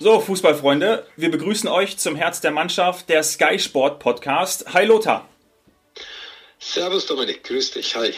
[0.00, 4.72] So, Fußballfreunde, wir begrüßen euch zum Herz der Mannschaft, der Sky Sport Podcast.
[4.72, 5.28] Hi Lothar.
[6.60, 8.12] Servus Dominik, grüß dich, hi.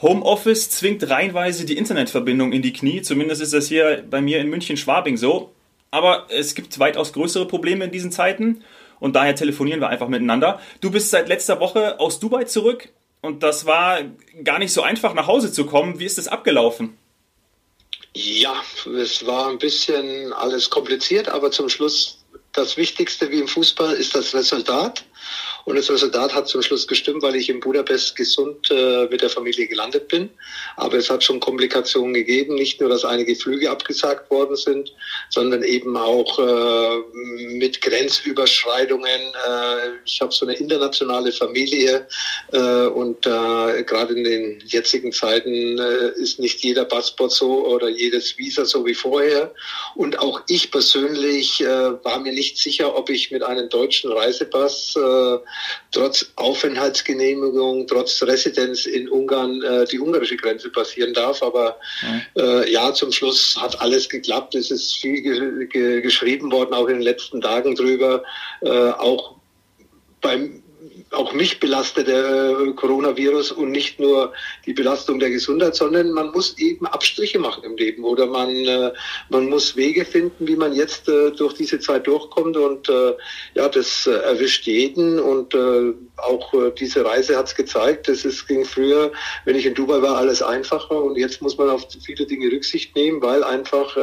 [0.00, 4.48] Homeoffice zwingt reihenweise die Internetverbindung in die Knie, zumindest ist das hier bei mir in
[4.48, 5.52] München-Schwabing so.
[5.90, 8.64] Aber es gibt weitaus größere Probleme in diesen Zeiten
[8.98, 10.58] und daher telefonieren wir einfach miteinander.
[10.80, 12.88] Du bist seit letzter Woche aus Dubai zurück
[13.20, 13.98] und das war
[14.42, 16.00] gar nicht so einfach nach Hause zu kommen.
[16.00, 16.96] Wie ist das abgelaufen?
[18.16, 18.62] Ja,
[18.96, 22.18] es war ein bisschen alles kompliziert, aber zum Schluss
[22.52, 25.04] das Wichtigste wie im Fußball ist das Resultat.
[25.64, 29.30] Und das Resultat hat zum Schluss gestimmt, weil ich in Budapest gesund äh, mit der
[29.30, 30.28] Familie gelandet bin.
[30.76, 32.54] Aber es hat schon Komplikationen gegeben.
[32.54, 34.92] Nicht nur, dass einige Flüge abgesagt worden sind,
[35.30, 37.16] sondern eben auch äh,
[37.48, 39.08] mit Grenzüberschreitungen.
[39.08, 42.06] Äh, ich habe so eine internationale Familie
[42.52, 47.88] äh, und äh, gerade in den jetzigen Zeiten äh, ist nicht jeder Passport so oder
[47.88, 49.52] jedes Visa so wie vorher.
[49.94, 54.96] Und auch ich persönlich war mir nicht sicher, ob ich mit einem deutschen Reisepass
[55.92, 61.42] trotz Aufenthaltsgenehmigung, trotz Residenz in Ungarn äh, die ungarische Grenze passieren darf.
[61.42, 61.78] Aber
[62.36, 62.62] ja.
[62.62, 64.54] Äh, ja, zum Schluss hat alles geklappt.
[64.54, 68.22] Es ist viel ge ge geschrieben worden, auch in den letzten Tagen drüber.
[68.60, 69.36] Äh, auch
[70.20, 70.63] beim
[71.14, 74.32] auch mich belastet der äh, Coronavirus und nicht nur
[74.66, 78.92] die Belastung der Gesundheit, sondern man muss eben Abstriche machen im Leben oder man, äh,
[79.30, 82.88] man muss Wege finden, wie man jetzt äh, durch diese Zeit durchkommt und
[83.54, 85.54] ja, das erwischt jeden und
[86.16, 89.12] auch diese Reise hat es gezeigt, es ging früher,
[89.44, 92.94] wenn ich in Dubai war, alles einfacher und jetzt muss man auf viele Dinge Rücksicht
[92.94, 93.96] nehmen, weil einfach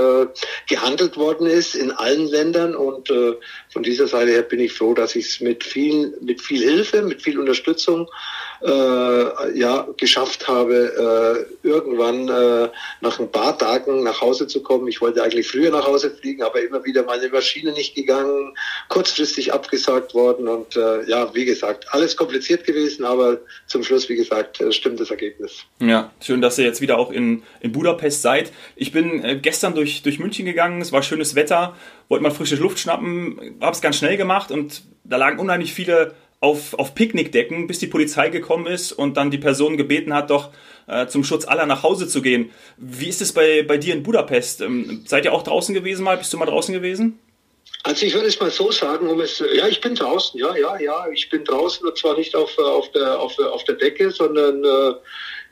[0.67, 5.15] gehandelt worden ist in allen Ländern und von dieser Seite her bin ich froh, dass
[5.15, 8.07] ich es mit viel, mit viel Hilfe mit viel Unterstützung
[8.63, 12.69] äh, ja, geschafft habe, äh, irgendwann äh,
[13.01, 14.87] nach ein paar Tagen nach Hause zu kommen.
[14.87, 18.55] Ich wollte eigentlich früher nach Hause fliegen, aber immer wieder meine Maschine nicht gegangen,
[18.87, 24.15] kurzfristig abgesagt worden und äh, ja, wie gesagt, alles kompliziert gewesen, aber zum Schluss, wie
[24.15, 25.63] gesagt, äh, stimmt das Ergebnis.
[25.79, 28.51] Ja, schön, dass ihr jetzt wieder auch in, in Budapest seid.
[28.75, 31.75] Ich bin äh, gestern durch, durch München gegangen, es war schönes Wetter,
[32.09, 36.13] wollte mal frische Luft schnappen, habe es ganz schnell gemacht und da lagen unheimlich viele
[36.41, 40.49] auf, auf Picknickdecken, bis die Polizei gekommen ist und dann die Person gebeten hat, doch
[40.87, 42.49] äh, zum Schutz aller nach Hause zu gehen.
[42.77, 44.61] Wie ist es bei, bei dir in Budapest?
[44.61, 46.17] Ähm, seid ihr auch draußen gewesen mal?
[46.17, 47.19] Bist du mal draußen gewesen?
[47.83, 50.79] Also ich würde es mal so sagen, um es, ja, ich bin draußen, ja, ja,
[50.79, 54.63] ja, ich bin draußen und zwar nicht auf, auf, der, auf, auf der Decke, sondern
[54.63, 54.93] äh,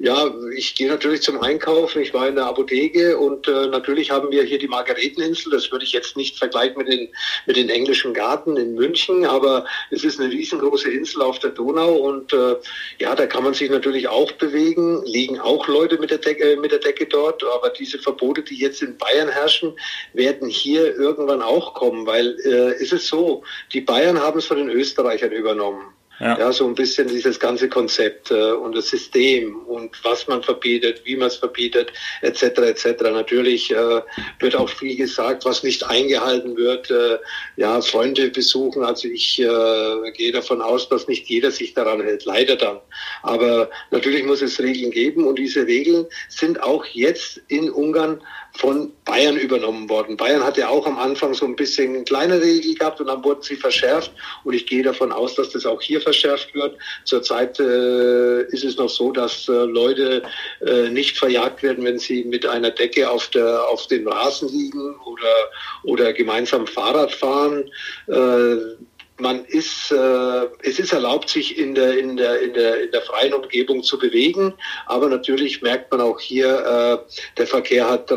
[0.01, 2.01] ja, ich gehe natürlich zum Einkaufen.
[2.01, 5.51] Ich war in der Apotheke und äh, natürlich haben wir hier die Margareteninsel.
[5.51, 7.09] Das würde ich jetzt nicht vergleichen mit den,
[7.45, 11.95] mit den englischen Garten in München, aber es ist eine riesengroße Insel auf der Donau
[11.95, 12.55] und äh,
[12.99, 15.03] ja, da kann man sich natürlich auch bewegen.
[15.05, 18.81] Liegen auch Leute mit der Decke, mit der Decke dort, aber diese Verbote, die jetzt
[18.81, 19.73] in Bayern herrschen,
[20.13, 23.43] werden hier irgendwann auch kommen, weil äh, ist es so,
[23.73, 25.93] die Bayern haben es von den Österreichern übernommen.
[26.19, 26.38] Ja.
[26.38, 31.02] ja, so ein bisschen dieses ganze Konzept äh, und das System und was man verbietet,
[31.06, 32.44] wie man es verbietet, etc.
[32.44, 33.03] etc.
[33.03, 34.02] Natürlich äh,
[34.40, 36.91] wird auch viel gesagt, was nicht eingehalten wird.
[36.91, 37.19] Äh,
[37.56, 38.84] ja, Freunde besuchen.
[38.84, 42.25] Also ich äh, gehe davon aus, dass nicht jeder sich daran hält.
[42.25, 42.79] Leider dann.
[43.24, 48.22] Aber natürlich muss es Regeln geben und diese Regeln sind auch jetzt in Ungarn
[48.57, 50.17] von Bayern übernommen worden.
[50.17, 53.41] Bayern hat ja auch am Anfang so ein bisschen kleine Regeln gehabt und dann wurden
[53.41, 54.11] sie verschärft.
[54.43, 56.77] Und ich gehe davon aus, dass das auch hier verschärft wird.
[57.05, 60.23] Zurzeit äh, ist es noch so, dass äh, Leute
[60.65, 64.95] äh, nicht verjagt werden, wenn sie mit einer Decke auf, der, auf dem Rasen liegen
[65.05, 65.35] oder,
[65.83, 67.69] oder gemeinsam Fahrrad fahren.
[68.07, 68.57] Äh,
[69.19, 73.01] man ist, äh, es ist erlaubt, sich in der, in, der, in, der, in der
[73.01, 74.53] freien Umgebung zu bewegen,
[74.85, 76.47] aber natürlich merkt man auch hier,
[77.05, 78.09] äh, der Verkehr hat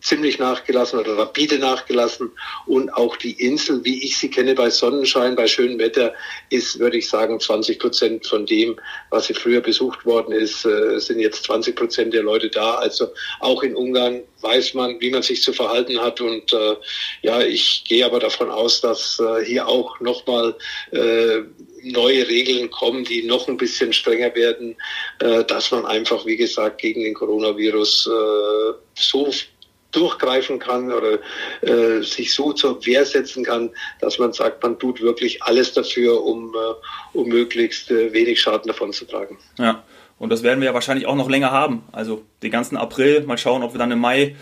[0.00, 2.32] ziemlich nachgelassen oder rapide nachgelassen
[2.66, 6.14] und auch die Insel, wie ich sie kenne, bei Sonnenschein, bei schönem Wetter,
[6.50, 8.76] ist, würde ich sagen, 20 Prozent von dem,
[9.10, 12.74] was sie früher besucht worden ist, äh, sind jetzt 20 Prozent der Leute da.
[12.76, 13.08] Also
[13.40, 16.76] auch in Ungarn weiß man, wie man sich zu verhalten hat und äh,
[17.22, 20.54] ja, ich gehe aber davon aus, dass äh, hier auch nochmal
[20.92, 21.42] äh,
[21.82, 24.76] neue Regeln kommen, die noch ein bisschen strenger werden,
[25.20, 29.30] äh, dass man einfach, wie gesagt, gegen den Coronavirus äh, so
[29.94, 31.18] durchgreifen kann oder
[31.62, 33.70] äh, sich so zur Wehr setzen kann,
[34.00, 38.68] dass man sagt, man tut wirklich alles dafür, um, äh, um möglichst äh, wenig Schaden
[38.68, 39.38] davon zu tragen.
[39.58, 39.82] Ja,
[40.18, 41.84] und das werden wir ja wahrscheinlich auch noch länger haben.
[41.92, 44.36] Also den ganzen April, mal schauen, ob wir dann im Mai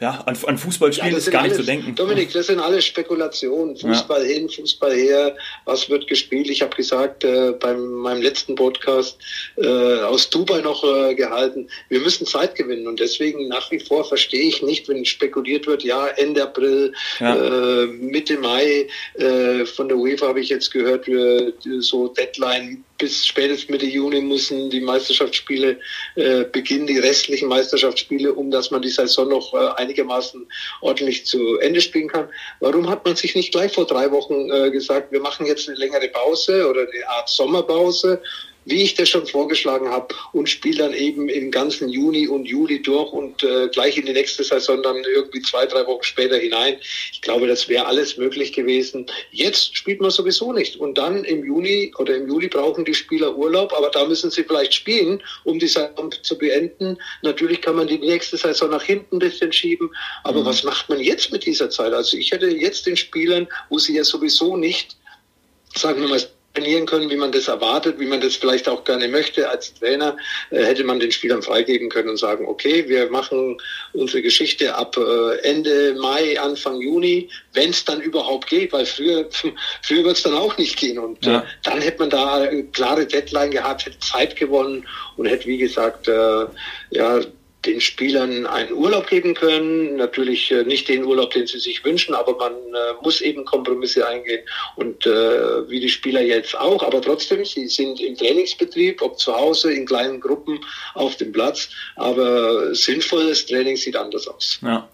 [0.00, 1.94] ja, an, an Fußballspielen ja, ist gar alles, nicht zu denken.
[1.94, 3.76] Dominik, das sind alles Spekulationen.
[3.76, 4.34] Fußball ja.
[4.34, 5.36] hin, Fußball her,
[5.66, 6.48] was wird gespielt?
[6.48, 9.18] Ich habe gesagt, äh, bei meinem letzten Podcast
[9.56, 9.66] äh,
[10.00, 14.48] aus Dubai noch äh, gehalten, wir müssen Zeit gewinnen und deswegen nach wie vor verstehe
[14.48, 17.36] ich nicht, wenn spekuliert wird, ja, Ende April, ja.
[17.36, 23.26] äh, Mitte Mai, äh, von der UEFA habe ich jetzt gehört, äh, so Deadline bis
[23.26, 25.78] spätestens Mitte Juni müssen die Meisterschaftsspiele
[26.14, 30.46] äh, beginnen, die restlichen Meisterschaftsspiele, um dass man die Saison noch äh, einigermaßen
[30.82, 32.28] ordentlich zu Ende spielen kann.
[32.60, 35.78] Warum hat man sich nicht gleich vor drei Wochen äh, gesagt, wir machen jetzt eine
[35.78, 38.22] längere Pause oder eine Art Sommerpause
[38.70, 42.82] wie ich das schon vorgeschlagen habe, und spiele dann eben im ganzen Juni und Juli
[42.82, 46.76] durch und äh, gleich in die nächste Saison dann irgendwie zwei, drei Wochen später hinein.
[47.12, 49.06] Ich glaube, das wäre alles möglich gewesen.
[49.30, 50.76] Jetzt spielt man sowieso nicht.
[50.76, 54.44] Und dann im Juni oder im Juli brauchen die Spieler Urlaub, aber da müssen sie
[54.44, 56.98] vielleicht spielen, um die Saison zu beenden.
[57.22, 59.90] Natürlich kann man die nächste Saison nach hinten ein bisschen schieben.
[60.24, 60.46] Aber mhm.
[60.46, 61.92] was macht man jetzt mit dieser Zeit?
[61.92, 64.96] Also ich hätte jetzt den Spielern, wo sie ja sowieso nicht,
[65.74, 66.20] sagen wir mal,
[66.54, 69.48] trainieren können, wie man das erwartet, wie man das vielleicht auch gerne möchte.
[69.48, 70.16] Als Trainer
[70.50, 73.58] äh, hätte man den Spielern freigeben können und sagen, okay, wir machen
[73.92, 79.28] unsere Geschichte ab äh, Ende Mai, Anfang Juni, wenn es dann überhaupt geht, weil früher,
[79.82, 80.98] früher wird es dann auch nicht gehen.
[80.98, 81.40] Und ja.
[81.40, 84.86] äh, dann hätte man da eine klare Deadline gehabt, hätte Zeit gewonnen
[85.16, 86.46] und hätte, wie gesagt, äh,
[86.90, 87.20] ja,
[87.64, 89.96] den Spielern einen Urlaub geben können.
[89.96, 94.06] Natürlich äh, nicht den Urlaub, den sie sich wünschen, aber man äh, muss eben Kompromisse
[94.06, 94.42] eingehen.
[94.76, 99.34] Und äh, wie die Spieler jetzt auch, aber trotzdem, sie sind im Trainingsbetrieb, ob zu
[99.34, 100.60] Hause, in kleinen Gruppen
[100.94, 101.68] auf dem Platz.
[101.96, 104.58] Aber sinnvolles Training sieht anders aus.
[104.62, 104.88] Ja.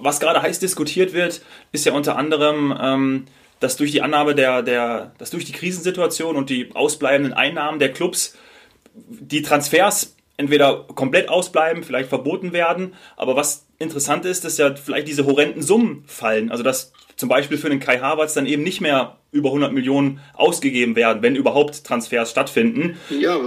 [0.00, 1.42] Was gerade heiß diskutiert wird,
[1.72, 3.26] ist ja unter anderem, ähm,
[3.58, 7.92] dass durch die Annahme der, der, dass durch die Krisensituation und die ausbleibenden Einnahmen der
[7.92, 8.36] Clubs
[8.94, 12.94] die Transfers entweder komplett ausbleiben, vielleicht verboten werden.
[13.16, 16.50] Aber was interessant ist, dass ja vielleicht diese horrenden Summen fallen.
[16.50, 20.20] Also dass zum Beispiel für den Kai Havertz dann eben nicht mehr über 100 Millionen
[20.34, 22.96] ausgegeben werden, wenn überhaupt Transfers stattfinden.
[23.10, 23.38] Ja,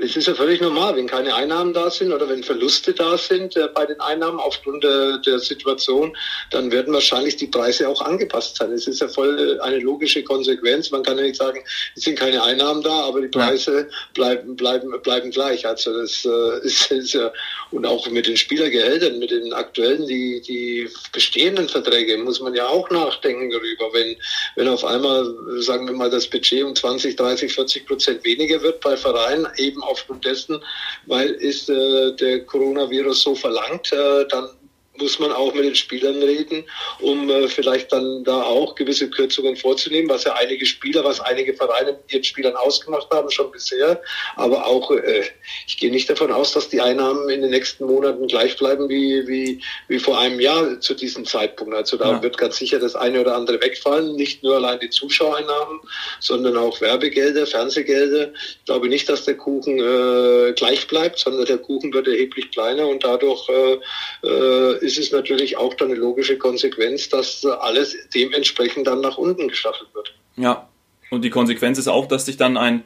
[0.00, 3.56] es ist ja völlig normal, wenn keine Einnahmen da sind oder wenn Verluste da sind
[3.56, 6.16] äh, bei den Einnahmen aufgrund der, der, Situation,
[6.50, 8.70] dann werden wahrscheinlich die Preise auch angepasst sein.
[8.72, 10.90] Es ist ja voll eine logische Konsequenz.
[10.92, 11.64] Man kann ja nicht sagen,
[11.96, 15.66] es sind keine Einnahmen da, aber die Preise bleiben, bleiben, bleiben gleich.
[15.66, 17.32] Also das äh, ist, ist ja,
[17.72, 22.68] und auch mit den Spielergehältern, mit den aktuellen, die, die bestehenden Verträge, muss man ja
[22.68, 23.92] auch nachdenken darüber.
[23.92, 24.16] Wenn,
[24.54, 28.80] wenn auf einmal, sagen wir mal, das Budget um 20, 30, 40 Prozent weniger wird
[28.80, 30.62] bei Vereinen, eben aufgrund dessen,
[31.06, 34.50] weil es äh, der Coronavirus so verlangt, äh, dann
[34.98, 36.64] muss man auch mit den Spielern reden,
[37.00, 41.54] um äh, vielleicht dann da auch gewisse Kürzungen vorzunehmen, was ja einige Spieler, was einige
[41.54, 44.00] Vereine mit ihren Spielern ausgemacht haben, schon bisher.
[44.36, 45.22] Aber auch, äh,
[45.66, 49.26] ich gehe nicht davon aus, dass die Einnahmen in den nächsten Monaten gleich bleiben wie,
[49.26, 51.74] wie, wie vor einem Jahr zu diesem Zeitpunkt.
[51.74, 52.22] Also da ja.
[52.22, 54.16] wird ganz sicher das eine oder andere wegfallen.
[54.16, 55.80] Nicht nur allein die Zuschauereinnahmen,
[56.20, 58.32] sondern auch Werbegelder, Fernsehgelder.
[58.34, 62.88] Ich glaube nicht, dass der Kuchen äh, gleich bleibt, sondern der Kuchen wird erheblich kleiner
[62.88, 63.78] und dadurch äh,
[64.26, 69.48] äh, ist es natürlich auch dann eine logische Konsequenz, dass alles dementsprechend dann nach unten
[69.48, 70.14] gestaffelt wird.
[70.36, 70.68] Ja,
[71.10, 72.84] und die Konsequenz ist auch, dass sich dann ein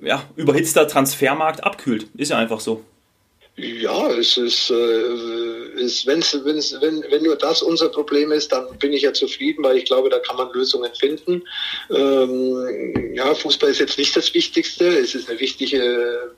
[0.00, 2.06] ja, überhitzter Transfermarkt abkühlt.
[2.16, 2.84] Ist ja einfach so.
[3.56, 8.78] Ja, es ist, äh, ist wenn's, wenn's, wenn, wenn nur das unser Problem ist, dann
[8.78, 11.42] bin ich ja zufrieden, weil ich glaube, da kann man Lösungen finden.
[11.90, 14.86] Ähm, ja, Fußball ist jetzt nicht das Wichtigste.
[14.86, 16.32] Es ist eine wichtige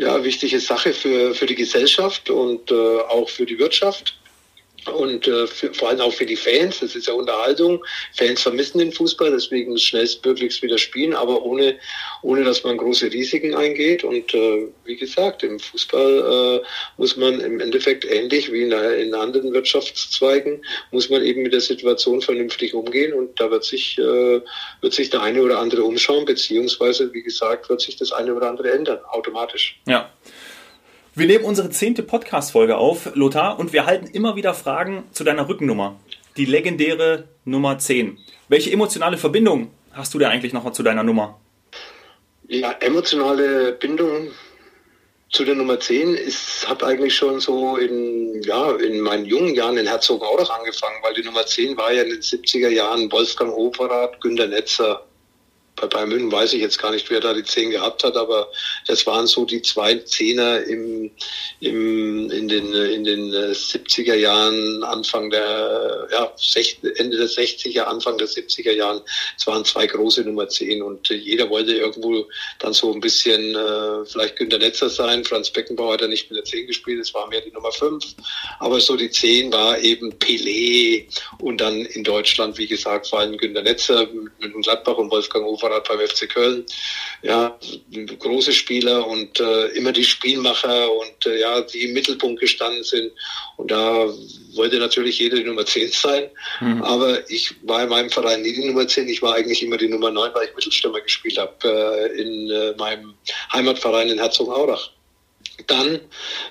[0.00, 4.19] ja, wichtige Sache für, für die Gesellschaft und äh, auch für die Wirtschaft
[4.86, 6.80] und äh, für, vor allem auch für die Fans.
[6.80, 7.84] Das ist ja Unterhaltung.
[8.14, 11.76] Fans vermissen den Fußball, deswegen schnellstmöglichst wieder spielen, aber ohne,
[12.22, 14.04] ohne dass man große Risiken eingeht.
[14.04, 19.14] Und äh, wie gesagt, im Fußball äh, muss man im Endeffekt ähnlich wie in, in,
[19.14, 23.12] anderen Wirtschaftszweigen, muss man eben mit der Situation vernünftig umgehen.
[23.12, 24.40] Und da wird sich, äh,
[24.80, 28.48] wird sich der eine oder andere umschauen, beziehungsweise, wie gesagt, wird sich das eine oder
[28.48, 29.78] andere ändern, automatisch.
[29.86, 30.10] Ja.
[31.16, 35.48] Wir nehmen unsere zehnte Podcast-Folge auf, Lothar, und wir halten immer wieder Fragen zu deiner
[35.48, 35.98] Rückennummer.
[36.36, 38.16] Die legendäre Nummer 10.
[38.48, 41.40] Welche emotionale Verbindung hast du denn eigentlich noch zu deiner Nummer?
[42.46, 44.28] Ja, emotionale Bindung
[45.30, 49.78] zu der Nummer 10 ist, hat eigentlich schon so in, ja, in meinen jungen Jahren
[49.78, 54.20] in Herzogenaurach angefangen, weil die Nummer 10 war ja in den 70er Jahren Wolfgang Operath,
[54.20, 55.04] Günter Netzer,
[55.80, 58.48] bei Bayern München weiß ich jetzt gar nicht, wer da die zehn gehabt hat, aber
[58.86, 61.10] das waren so die zwei Zehner im,
[61.60, 66.32] im, in den, in den 70er äh, Jahren, Anfang der, ja,
[66.96, 69.00] Ende der 60er, Anfang der 70er Jahren.
[69.38, 72.26] Es waren zwei große Nummer zehn und jeder wollte irgendwo
[72.58, 75.24] dann so ein bisschen, äh, vielleicht Günter Netzer sein.
[75.24, 78.04] Franz Beckenbauer hat ja nicht mit der zehn gespielt, es war mehr die Nummer fünf.
[78.58, 81.06] Aber so die zehn war eben Pelé
[81.38, 84.08] und dann in Deutschland, wie gesagt, vor allem Günter Netzer
[84.38, 86.64] mit Gladbach und Wolfgang Overath beim FC Köln.
[87.22, 87.58] Ja,
[88.18, 93.12] große Spieler und äh, immer die Spielmacher und äh, ja, die im Mittelpunkt gestanden sind.
[93.56, 94.08] Und da
[94.54, 96.30] wollte natürlich jeder die Nummer 10 sein.
[96.60, 96.82] Mhm.
[96.82, 99.08] Aber ich war in meinem Verein nie die Nummer 10.
[99.08, 102.74] Ich war eigentlich immer die Nummer 9, weil ich Mittelstürmer gespielt habe äh, in äh,
[102.76, 103.14] meinem
[103.52, 104.90] Heimatverein in Herzogenaurach.
[105.66, 106.00] Dann,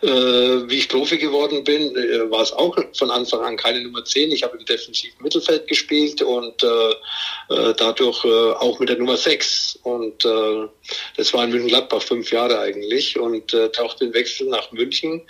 [0.02, 4.04] äh, wie ich Profi geworden bin, äh, war es auch von Anfang an keine Nummer
[4.04, 4.32] 10.
[4.32, 6.92] Ich habe im defensiven Mittelfeld gespielt und äh,
[7.50, 9.80] äh, dadurch äh, auch mit der Nummer 6.
[9.84, 10.68] Und äh,
[11.18, 13.18] das war in München-Gladbach fünf Jahre eigentlich.
[13.18, 15.22] Und äh, auch den Wechsel nach München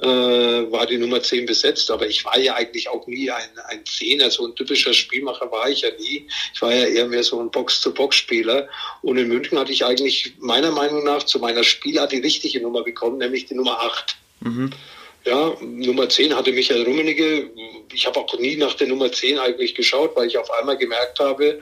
[0.00, 1.90] war die Nummer 10 besetzt.
[1.90, 5.68] Aber ich war ja eigentlich auch nie ein, ein Zehner, so ein typischer Spielmacher war
[5.68, 6.28] ich ja nie.
[6.54, 8.68] Ich war ja eher mehr so ein Box-to-Box-Spieler.
[9.02, 12.82] Und in München hatte ich eigentlich meiner Meinung nach zu meiner Spielart die richtige Nummer
[12.82, 14.16] bekommen, nämlich die Nummer 8.
[14.40, 14.70] Mhm.
[15.24, 17.50] Ja, Nummer 10 hatte Michael Rummenigge.
[17.92, 21.20] Ich habe auch nie nach der Nummer 10 eigentlich geschaut, weil ich auf einmal gemerkt
[21.20, 21.60] habe,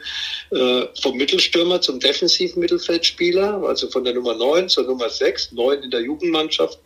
[0.52, 5.82] äh, vom Mittelstürmer zum defensiven Mittelfeldspieler, also von der Nummer 9 zur Nummer 6, 9
[5.82, 6.78] in der Jugendmannschaft,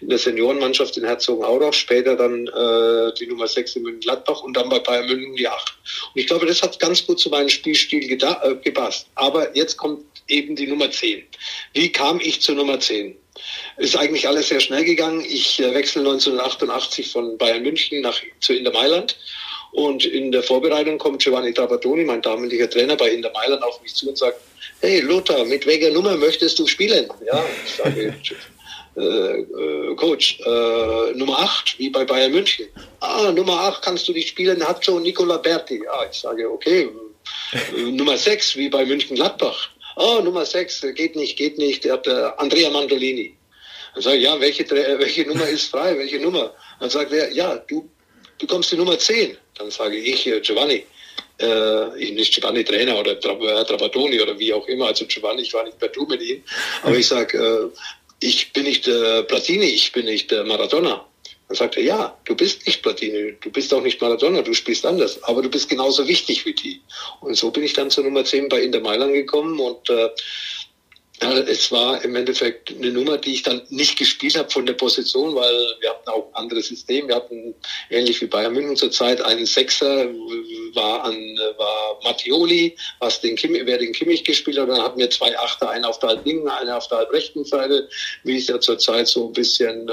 [0.00, 4.68] in der Seniorenmannschaft in Herzogenaurach, später dann äh, die Nummer 6 in München-Gladbach und dann
[4.68, 5.74] bei Bayern München die 8.
[6.14, 9.08] Und ich glaube, das hat ganz gut zu meinem Spielstil äh, gepasst.
[9.16, 11.24] Aber jetzt kommt eben die Nummer 10.
[11.72, 13.16] Wie kam ich zur Nummer 10?
[13.76, 15.24] Ist eigentlich alles sehr schnell gegangen.
[15.28, 19.16] Ich äh, wechsle 1988 von Bayern München nach, zu Inter Mailand.
[19.72, 23.94] Und in der Vorbereitung kommt Giovanni Trapattoni, mein damaliger Trainer bei Inter Mailand, auf mich
[23.94, 24.40] zu und sagt,
[24.80, 27.08] hey Lothar, mit welcher Nummer möchtest du spielen?
[27.26, 28.14] Ja, ich sage,
[28.96, 32.66] äh, äh, Coach, äh, Nummer 8, wie bei Bayern München.
[33.00, 35.82] Ah, Nummer 8 kannst du nicht spielen, hat schon Nicola Berti.
[35.86, 36.88] Ah, ich sage, okay.
[37.52, 41.94] Äh, Nummer 6, wie bei München Gladbach oh, Nummer 6, geht nicht, geht nicht, der
[41.94, 43.34] hat äh, Andrea Mandolini.
[43.94, 46.54] Dann sage ich, ja, welche, äh, welche Nummer ist frei, welche Nummer?
[46.80, 47.88] Dann sagt er, ja, du
[48.38, 49.36] bekommst die Nummer 10.
[49.56, 50.84] Dann sage ich, äh, Giovanni,
[51.38, 55.64] äh, nicht Giovanni Trainer oder Tra Trapattoni oder wie auch immer, also Giovanni, ich war
[55.64, 56.42] nicht per Du mit ihm,
[56.82, 57.78] aber ich sage, äh,
[58.20, 61.07] ich bin nicht äh, Platini, ich bin nicht äh, Maradona.
[61.48, 64.84] Dann sagt er, ja, du bist nicht Platini, du bist auch nicht Maradona, du spielst
[64.84, 66.82] anders, aber du bist genauso wichtig wie die.
[67.20, 70.10] Und so bin ich dann zur Nummer 10 bei Inter Mailand gekommen und äh,
[71.20, 75.34] es war im Endeffekt eine Nummer, die ich dann nicht gespielt habe von der Position,
[75.34, 77.08] weil wir hatten auch ein anderes System.
[77.08, 77.54] Wir hatten
[77.90, 80.06] ähnlich wie Bayern München zurzeit einen Sechser,
[80.74, 81.16] war an
[81.56, 84.68] war Mattioli, was den Kimmich, wer den Kimmich gespielt hat.
[84.68, 87.88] Dann hatten wir zwei Achter, einen auf der halblinken, einen auf der halbrechten Seite,
[88.22, 89.92] wie es ja zurzeit so ein bisschen äh,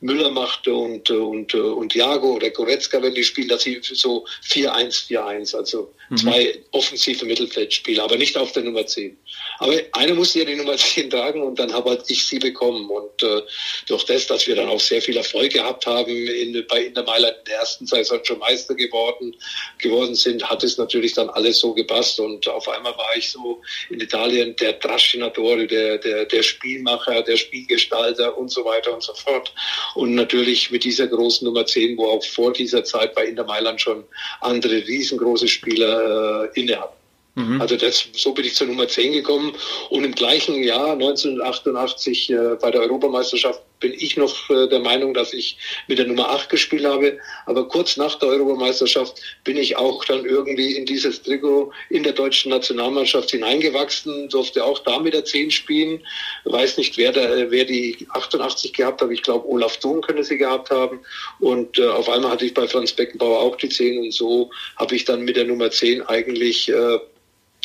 [0.00, 5.56] Müller machte und und und Jago oder Goretzka, wenn die spielen, dass sie so 4-1-4-1,
[5.56, 6.16] also mhm.
[6.16, 9.16] zwei offensive Mittelfeldspieler, aber nicht auf der Nummer 10.
[9.58, 12.88] Aber einer musste ja die Nummer 10 tragen und dann habe halt ich sie bekommen.
[12.90, 13.42] Und äh,
[13.86, 17.36] durch das, dass wir dann auch sehr viel Erfolg gehabt haben, in, bei Inter Mailand
[17.38, 19.36] in der ersten Saison schon Meister geworden,
[19.78, 22.18] geworden sind, hat es natürlich dann alles so gepasst.
[22.20, 27.36] Und auf einmal war ich so in Italien der Trascinatore, der, der, der Spielmacher, der
[27.36, 29.52] Spielgestalter und so weiter und so fort.
[29.94, 33.80] Und natürlich mit dieser großen Nummer 10, wo auch vor dieser Zeit bei Inter Mailand
[33.80, 34.04] schon
[34.40, 36.99] andere riesengroße Spieler äh, inne hatten.
[37.40, 37.60] Mhm.
[37.60, 39.52] Also das, so bin ich zur Nummer 10 gekommen.
[39.90, 45.14] Und im gleichen Jahr, 1988, äh, bei der Europameisterschaft, bin ich noch äh, der Meinung,
[45.14, 45.56] dass ich
[45.88, 47.18] mit der Nummer 8 gespielt habe.
[47.46, 52.12] Aber kurz nach der Europameisterschaft bin ich auch dann irgendwie in dieses Trikot in der
[52.12, 56.04] deutschen Nationalmannschaft hineingewachsen, durfte auch da mit der 10 spielen.
[56.44, 59.10] Weiß nicht, wer, da, wer die 88 gehabt hat.
[59.10, 61.00] Ich glaube, Olaf Thun könnte sie gehabt haben.
[61.40, 64.94] Und äh, auf einmal hatte ich bei Franz Beckenbauer auch die 10 und so habe
[64.94, 66.98] ich dann mit der Nummer 10 eigentlich äh,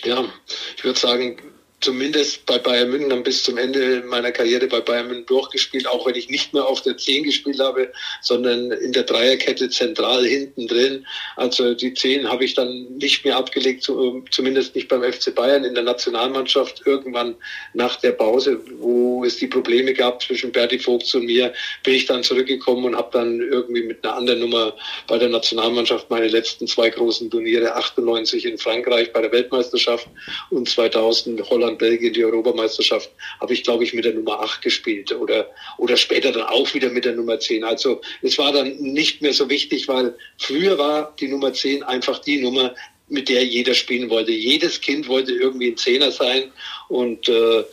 [0.04, 0.25] ja,
[0.78, 1.38] ich würde sagen,
[1.86, 6.08] zumindest bei Bayern München dann bis zum Ende meiner Karriere bei Bayern München durchgespielt, auch
[6.08, 10.68] wenn ich nicht mehr auf der 10 gespielt habe, sondern in der Dreierkette zentral hinten
[10.68, 11.06] drin.
[11.36, 15.75] Also die 10 habe ich dann nicht mehr abgelegt, zumindest nicht beim FC Bayern in
[15.75, 16.82] der Nationalmannschaft.
[16.86, 17.36] Irgendwann
[17.75, 22.08] nach der Pause, wo es die Probleme gab zwischen Berti Vogt und mir, bin ich
[22.08, 24.74] dann zurückgekommen und habe dann irgendwie mit einer anderen Nummer
[25.08, 30.08] bei der Nationalmannschaft meine letzten zwei großen Turniere, 98 in Frankreich bei der Weltmeisterschaft
[30.50, 34.62] und 2000 Holland Deutschland, Belgien die Europameisterschaft, habe ich, glaube ich, mit der Nummer 8
[34.62, 37.63] gespielt oder, oder später dann auch wieder mit der Nummer 10.
[37.63, 42.20] Also es war dann nicht mehr so wichtig, weil früher war die Nummer 10 einfach
[42.20, 42.74] die Nummer,
[43.08, 44.32] mit der jeder spielen wollte.
[44.32, 46.51] Jedes Kind wollte irgendwie ein Zehner sein
[46.89, 47.63] und äh,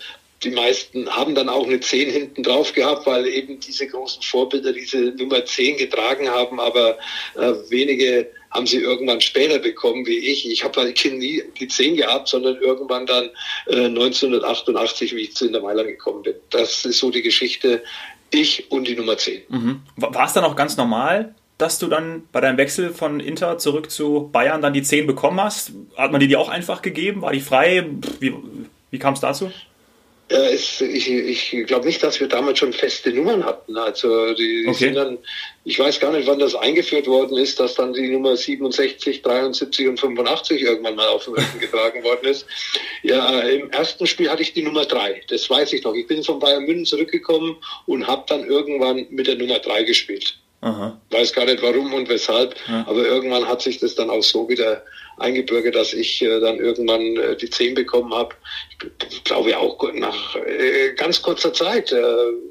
[0.44, 4.72] die meisten haben dann auch eine 10 hinten drauf gehabt, weil eben diese großen Vorbilder
[4.72, 6.98] diese Nummer 10 getragen haben, aber
[7.36, 10.50] äh, wenige haben sie irgendwann später bekommen wie ich.
[10.50, 13.30] Ich habe halt nie die 10 gehabt, sondern irgendwann dann
[13.66, 16.34] äh, 1988, wie ich zu Inter gekommen bin.
[16.50, 17.82] Das ist so die Geschichte.
[18.30, 19.42] Ich und die Nummer 10.
[19.48, 19.82] Mhm.
[19.96, 23.90] War es dann auch ganz normal, dass du dann bei deinem Wechsel von Inter zurück
[23.90, 25.72] zu Bayern dann die 10 bekommen hast?
[25.96, 27.22] Hat man dir die auch einfach gegeben?
[27.22, 27.86] War die frei?
[28.20, 28.34] Wie,
[28.90, 29.50] wie kam es dazu?
[30.28, 33.76] Äh, es, ich, ich glaube nicht, dass wir damals schon feste Nummern hatten.
[33.76, 34.78] Also die, die okay.
[34.78, 35.18] sind dann,
[35.64, 39.88] ich weiß gar nicht, wann das eingeführt worden ist, dass dann die Nummer 67, 73
[39.88, 42.46] und 85 irgendwann mal auf den Rücken getragen worden ist.
[43.02, 45.94] Ja, im ersten Spiel hatte ich die Nummer 3, das weiß ich noch.
[45.94, 50.38] Ich bin von Bayern München zurückgekommen und habe dann irgendwann mit der Nummer 3 gespielt.
[50.62, 50.96] Aha.
[51.10, 52.84] Weiß gar nicht warum und weshalb, ja.
[52.86, 54.84] aber irgendwann hat sich das dann auch so wieder
[55.18, 58.34] eingebürgert, dass ich äh, dann irgendwann äh, die 10 bekommen habe.
[59.10, 61.92] Ich glaube auch nach äh, ganz kurzer Zeit.
[61.92, 62.02] Äh,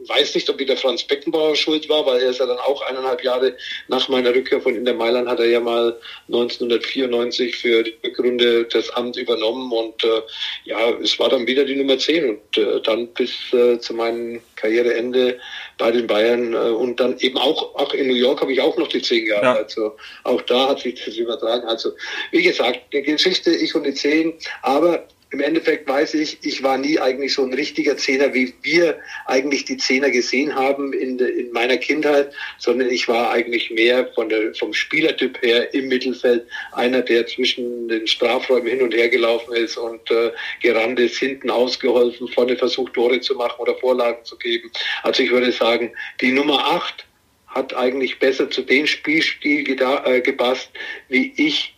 [0.08, 3.24] weiß nicht, ob wieder Franz Beckenbauer schuld war, weil er ist ja dann auch eineinhalb
[3.24, 3.56] Jahre
[3.88, 8.90] nach meiner Rückkehr von Inter Mailand hat er ja mal 1994 für die Rückrunde das
[8.92, 10.22] Amt übernommen und äh,
[10.66, 15.40] ja, es war dann wieder die Nummer 10 und äh, dann bis zu meinem Karriereende
[15.78, 18.78] bei den Bayern äh, und dann eben auch, auch in New York habe ich auch
[18.78, 19.44] noch die 10 gehabt.
[19.44, 19.54] Ja.
[19.54, 21.68] Also auch da hat sich das übertragen.
[21.68, 21.92] Also
[22.32, 26.78] wie gesagt, die Geschichte, ich und die 10, aber im Endeffekt weiß ich, ich war
[26.78, 31.52] nie eigentlich so ein richtiger Zehner, wie wir eigentlich die Zehner gesehen haben in, in
[31.54, 37.02] meiner Kindheit, sondern ich war eigentlich mehr von der, vom Spielertyp her im Mittelfeld einer,
[37.02, 42.28] der zwischen den Strafräumen hin und her gelaufen ist und äh, gerannt ist, hinten ausgeholfen,
[42.28, 44.70] vorne versucht Tore zu machen oder Vorlagen zu geben.
[45.04, 47.06] Also ich würde sagen, die Nummer acht
[47.48, 50.72] hat eigentlich besser zu dem Spielstil äh, gepasst,
[51.08, 51.74] wie ich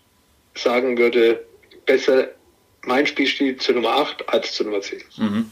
[0.55, 1.45] sagen würde,
[1.85, 2.31] besser
[2.85, 5.01] mein Spielstil zur Nummer 8 als zur Nummer 10.
[5.17, 5.51] Mhm.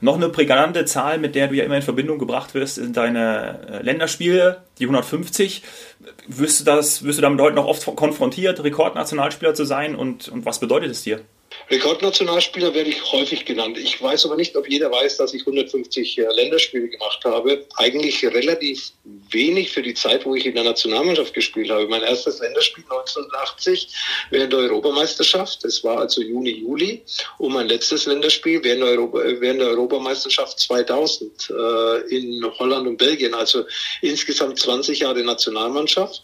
[0.00, 3.60] Noch eine prägnante Zahl, mit der du ja immer in Verbindung gebracht wirst, sind deine
[3.70, 5.62] äh, Länderspiele, die 150.
[6.26, 10.44] Wirst du, das, wirst du damit heute noch oft konfrontiert, Rekordnationalspieler zu sein und, und
[10.44, 11.20] was bedeutet es dir?
[11.70, 13.78] Rekordnationalspieler werde ich häufig genannt.
[13.78, 17.66] Ich weiß aber nicht, ob jeder weiß, dass ich 150 äh, Länderspiele gemacht habe.
[17.76, 18.92] Eigentlich relativ
[19.30, 21.86] wenig für die Zeit, wo ich in der Nationalmannschaft gespielt habe.
[21.88, 23.94] Mein erstes Länderspiel 1980
[24.30, 25.64] während der Europameisterschaft.
[25.64, 27.02] Das war also Juni, Juli.
[27.38, 32.98] Und mein letztes Länderspiel während der, Europa, während der Europameisterschaft 2000 äh, in Holland und
[32.98, 33.32] Belgien.
[33.34, 33.64] Also
[34.02, 36.22] insgesamt 20 Jahre Nationalmannschaft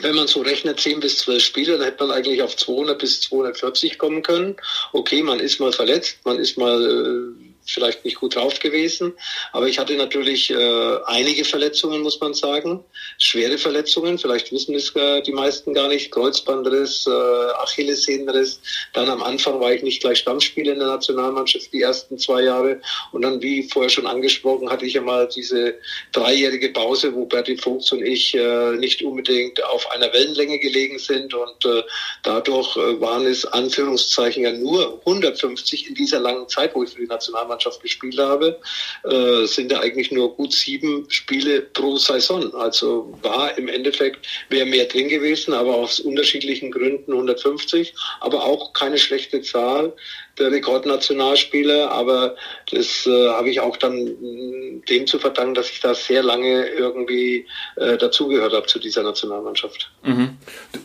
[0.00, 3.20] wenn man so rechnet, 10 bis 12 Spiele, dann hätte man eigentlich auf 200 bis
[3.22, 4.56] 240 kommen können.
[4.92, 9.12] Okay, man ist mal verletzt, man ist mal äh, vielleicht nicht gut drauf gewesen.
[9.52, 12.82] Aber ich hatte natürlich äh, einige Verletzungen, muss man sagen.
[13.18, 16.10] Schwere Verletzungen, vielleicht wissen es äh, die meisten gar nicht.
[16.10, 18.60] Kreuzbandriss, äh, Achillessehnenriss.
[18.94, 22.80] Dann am Anfang war ich nicht gleich Stammspieler in der Nationalmannschaft die ersten zwei Jahre.
[23.12, 25.74] Und dann, wie vorher schon angesprochen, hatte ich ja mal diese
[26.12, 31.34] dreijährige Pause, wo Berti Vogts und ich äh, nicht unbedingt auf einer Wellenlänge gelegen sind.
[31.34, 31.82] Und äh,
[32.22, 37.00] dadurch äh, waren es Anführungszeichen ja nur 150 in dieser langen Zeit, wo ich für
[37.00, 38.58] die Nationalmannschaft Nationalmannschaft gespielt habe,
[39.04, 42.54] äh, sind ja eigentlich nur gut sieben Spiele pro Saison.
[42.54, 48.72] Also war im Endeffekt, wäre mehr drin gewesen, aber aus unterschiedlichen Gründen 150, aber auch
[48.72, 49.92] keine schlechte Zahl
[50.38, 52.36] der Rekordnationalspieler, aber
[52.70, 56.66] das äh, habe ich auch dann mm, dem zu verdanken, dass ich da sehr lange
[56.68, 59.90] irgendwie äh, dazugehört habe zu dieser Nationalmannschaft.
[60.04, 60.36] Mhm.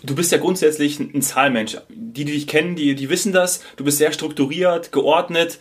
[0.02, 1.78] Du bist ja grundsätzlich ein Zahlmensch.
[1.90, 3.64] Die, die dich kennen, die, die wissen das.
[3.76, 5.60] Du bist sehr strukturiert, geordnet.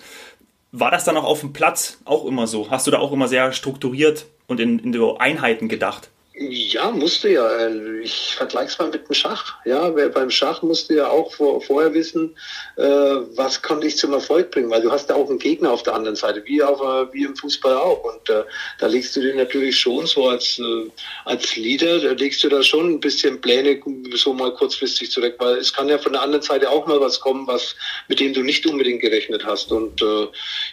[0.73, 2.71] War das dann auch auf dem Platz auch immer so?
[2.71, 6.11] Hast du da auch immer sehr strukturiert und in, in so Einheiten gedacht?
[6.49, 7.69] Ja, musste ja.
[8.03, 9.55] Ich vergleiche es mal mit dem Schach.
[9.65, 12.37] Ja, beim Schach musste ja auch vor, vorher wissen,
[12.77, 15.83] äh, was konnte ich zum Erfolg bringen, weil du hast ja auch einen Gegner auf
[15.85, 16.81] der anderen Seite, wie auf
[17.13, 18.03] wie im Fußball auch.
[18.03, 18.43] Und äh,
[18.81, 20.91] da legst du dir natürlich schon so als äh,
[21.25, 23.81] als Leader, da legst du da schon ein bisschen Pläne
[24.15, 27.21] so mal kurzfristig zurück, weil es kann ja von der anderen Seite auch mal was
[27.21, 27.77] kommen, was
[28.09, 29.71] mit dem du nicht unbedingt gerechnet hast.
[29.71, 30.27] Und äh,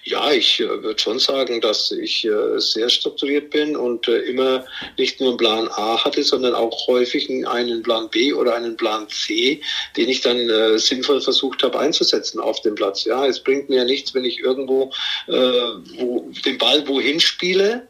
[0.04, 4.66] ja, ich äh, würde schon sagen, dass ich äh, sehr strukturiert bin und äh, immer
[4.98, 8.78] nicht nur einen Plan Plan A hatte, sondern auch häufig einen Plan B oder einen
[8.78, 9.62] Plan C,
[9.98, 13.06] den ich dann äh, sinnvoll versucht habe einzusetzen auf dem Platz.
[13.06, 14.92] Ja, es bringt mir ja nichts, wenn ich irgendwo
[15.28, 17.88] äh, wo, den Ball wohin spiele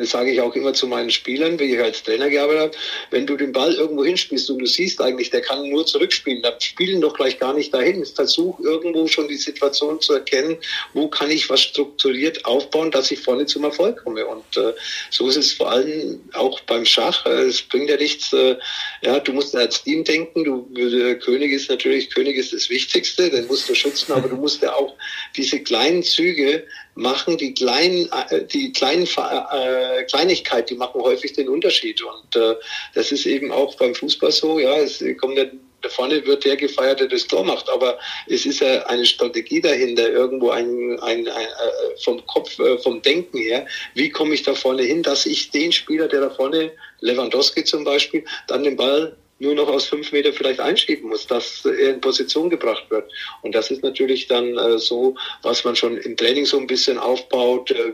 [0.00, 2.72] das sage ich auch immer zu meinen Spielern, wie ich als Trainer gearbeitet habe,
[3.10, 6.58] wenn du den Ball irgendwo hinspielst und du siehst eigentlich, der kann nur zurückspielen, dann
[6.58, 8.06] spielen doch gleich gar nicht dahin.
[8.06, 10.56] Versuch irgendwo schon die Situation zu erkennen,
[10.94, 14.24] wo kann ich was strukturiert aufbauen, dass ich vorne zum Erfolg komme.
[14.24, 14.72] Und äh,
[15.10, 17.26] so ist es vor allem auch beim Schach.
[17.26, 18.56] Äh, es bringt ja nichts, äh,
[19.02, 23.28] ja, du musst als Team denken, du, der König ist natürlich, König ist das Wichtigste,
[23.28, 24.94] den musst du schützen, aber du musst ja auch
[25.36, 31.48] diese kleinen Züge machen, die kleinen, äh, die kleinen äh, Kleinigkeit, die machen häufig den
[31.48, 32.02] Unterschied.
[32.02, 32.56] Und äh,
[32.94, 35.44] das ist eben auch beim Fußball so, ja, es kommt ja
[35.82, 37.68] da vorne wird der gefeiert, der das Tor macht.
[37.68, 42.78] Aber es ist ja eine Strategie dahinter, irgendwo ein, ein, ein äh, vom Kopf, äh,
[42.78, 43.66] vom Denken her.
[43.94, 47.84] Wie komme ich da vorne hin, dass ich den Spieler, der da vorne, Lewandowski zum
[47.84, 52.00] Beispiel, dann den Ball nur noch aus fünf Meter vielleicht einschieben muss, dass er in
[52.00, 53.10] Position gebracht wird.
[53.42, 56.98] Und das ist natürlich dann äh, so, was man schon im Training so ein bisschen
[56.98, 57.92] aufbaut, äh,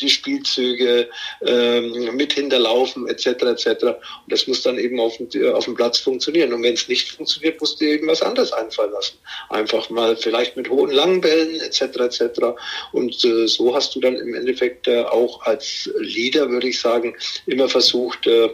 [0.00, 1.08] die Spielzüge
[1.42, 3.26] äh, mit hinterlaufen etc.
[3.26, 3.66] etc.
[3.84, 3.94] Und
[4.28, 5.18] das muss dann eben auf,
[5.54, 6.52] auf dem Platz funktionieren.
[6.52, 9.16] Und wenn es nicht funktioniert, musst du eben was anderes einfallen lassen.
[9.48, 11.80] Einfach mal vielleicht mit hohen langen Bällen etc.
[11.80, 12.22] etc.
[12.92, 17.16] Und äh, so hast du dann im Endeffekt äh, auch als Leader, würde ich sagen,
[17.46, 18.50] immer versucht, äh,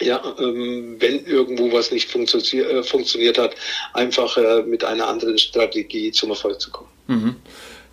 [0.00, 3.54] ja, ähm, wenn irgendwo was nicht funktioniert, äh, funktioniert hat,
[3.92, 6.88] einfach äh, mit einer anderen Strategie zum Erfolg zu kommen.
[7.06, 7.36] Mhm.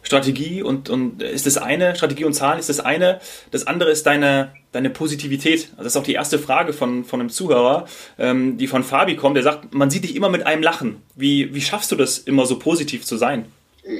[0.08, 3.20] Strategie und, und ist das eine, Strategie und Zahlen ist das eine,
[3.52, 5.67] das andere ist deine, deine Positivität.
[5.72, 9.17] Also das ist auch die erste Frage von, von einem Zuhörer, ähm, die von Fabi
[9.17, 11.02] kommt, der sagt, man sieht dich immer mit einem Lachen.
[11.15, 13.52] Wie, wie schaffst du das, immer so positiv zu sein?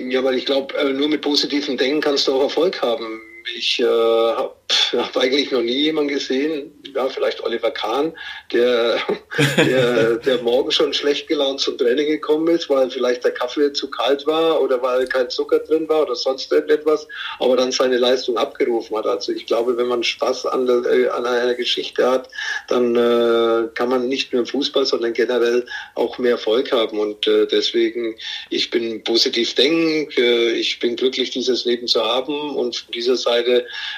[0.10, 3.22] Ja, weil ich glaube, äh, nur mit positivem Denken kannst du auch Erfolg haben.
[3.56, 4.54] Ich äh, habe
[4.98, 8.14] hab eigentlich noch nie jemanden gesehen, ja, vielleicht Oliver Kahn,
[8.52, 9.00] der,
[9.58, 13.90] der, der morgen schon schlecht gelaunt zum Training gekommen ist, weil vielleicht der Kaffee zu
[13.90, 17.08] kalt war oder weil kein Zucker drin war oder sonst irgendetwas,
[17.40, 19.06] aber dann seine Leistung abgerufen hat.
[19.06, 22.30] Also ich glaube, wenn man Spaß an, äh, an einer Geschichte hat,
[22.68, 27.00] dann äh, kann man nicht nur im Fußball, sondern generell auch mehr Erfolg haben.
[27.00, 28.16] Und äh, deswegen,
[28.50, 33.16] ich bin positiv denkend, äh, ich bin glücklich, dieses Leben zu haben und von dieser
[33.16, 33.37] Seite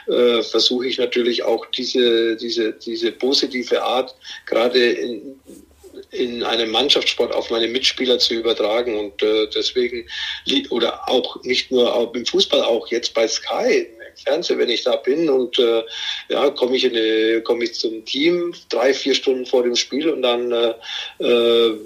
[0.08, 5.40] äh, versuche ich natürlich auch diese, diese, diese positive Art gerade in,
[6.12, 8.98] in einem Mannschaftssport auf meine Mitspieler zu übertragen.
[8.98, 10.08] Und äh, deswegen
[10.70, 14.96] oder auch nicht nur im Fußball auch jetzt bei Sky im Fernsehen wenn ich da
[14.96, 15.30] bin.
[15.30, 15.84] Und äh,
[16.30, 16.94] ja komme ich in
[17.64, 20.74] ich zum Team drei vier Stunden vor dem Spiel und dann äh,
[21.20, 21.78] äh,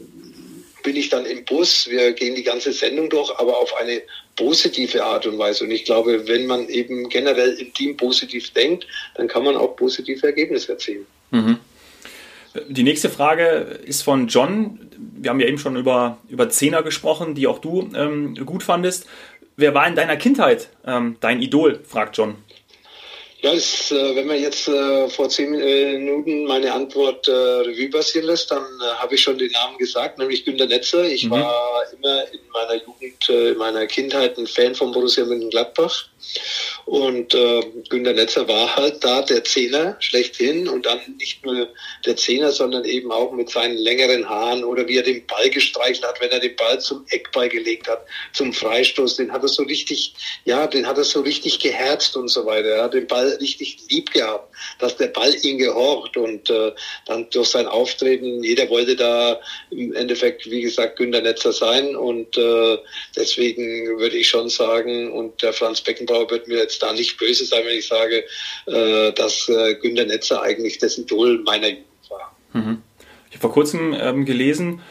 [0.84, 4.02] bin ich dann im Bus wir gehen die ganze Sendung durch aber auf eine
[4.36, 5.64] positive Art und Weise.
[5.64, 9.76] Und ich glaube, wenn man eben generell im Team positiv denkt, dann kann man auch
[9.76, 11.06] positive Ergebnisse erzielen.
[11.32, 11.58] Mhm.
[12.68, 14.80] Die nächste Frage ist von John.
[15.16, 19.08] Wir haben ja eben schon über, über Zehner gesprochen, die auch du ähm, gut fandest.
[19.56, 21.80] Wer war in deiner Kindheit ähm, dein Idol?
[21.84, 22.36] fragt John.
[23.44, 28.28] Ja, ist, äh, wenn man jetzt äh, vor zehn Minuten meine Antwort äh, Revue passieren
[28.28, 31.04] lässt, dann äh, habe ich schon den Namen gesagt, nämlich Günter Netzer.
[31.04, 31.32] Ich mhm.
[31.32, 36.06] war immer in meiner Jugend, äh, in meiner Kindheit ein Fan von Borussia Mönchengladbach.
[36.86, 41.70] Und äh, Günter Netzer war halt da der Zehner schlechthin und dann nicht nur
[42.06, 46.06] der Zehner, sondern eben auch mit seinen längeren Haaren oder wie er den Ball gestreichelt
[46.06, 49.64] hat, wenn er den Ball zum Eckball gelegt hat, zum Freistoß, den hat er so
[49.64, 50.14] richtig,
[50.46, 52.70] ja, den hat er so richtig geherzt und so weiter.
[52.70, 56.72] Er hat den Ball richtig lieb gehabt, dass der Ball ihn gehorcht und äh,
[57.06, 62.38] dann durch sein Auftreten, jeder wollte da im Endeffekt, wie gesagt, Günter Netzer sein und
[62.38, 62.78] äh,
[63.16, 67.46] deswegen würde ich schon sagen, und der Franz Beckenbauer wird mir jetzt da nicht böse
[67.46, 68.24] sein, wenn ich sage,
[68.66, 72.36] äh, dass äh, Günter Netzer eigentlich das Idol meiner Jugend war.
[72.54, 72.82] Mhm.
[73.30, 74.82] Ich habe vor kurzem ähm, gelesen,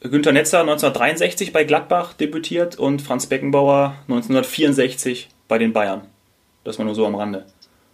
[0.00, 6.08] Günter Netzer 1963 bei Gladbach debütiert und Franz Beckenbauer 1964 bei den Bayern.
[6.64, 7.46] Das war nur so am Rande.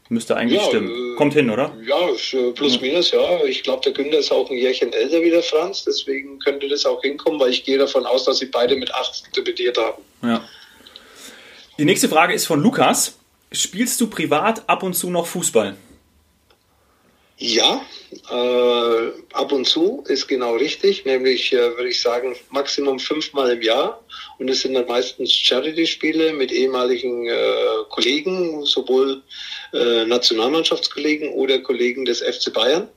[0.08, 1.16] Müsste eigentlich ja, stimmen.
[1.16, 1.74] Kommt hin, oder?
[1.84, 3.44] Ja, äh, plus minus, ja.
[3.44, 6.86] Ich glaube, der Günther ist auch ein Jährchen älter wie der Franz, deswegen könnte das
[6.86, 10.02] auch hinkommen, weil ich gehe davon aus, dass sie beide mit 8 debütiert haben.
[10.22, 10.44] Ja.
[11.78, 13.18] Die nächste Frage ist von Lukas.
[13.52, 15.76] Spielst du privat ab und zu noch Fußball?
[17.36, 17.82] Ja,
[18.30, 23.60] äh, ab und zu ist genau richtig, nämlich äh, würde ich sagen Maximum fünfmal im
[23.60, 24.02] Jahr
[24.38, 27.34] und es sind dann meistens Charity-Spiele mit ehemaligen äh,
[27.90, 29.20] Kollegen, sowohl
[29.74, 32.88] äh, Nationalmannschaftskollegen oder Kollegen des FC Bayern.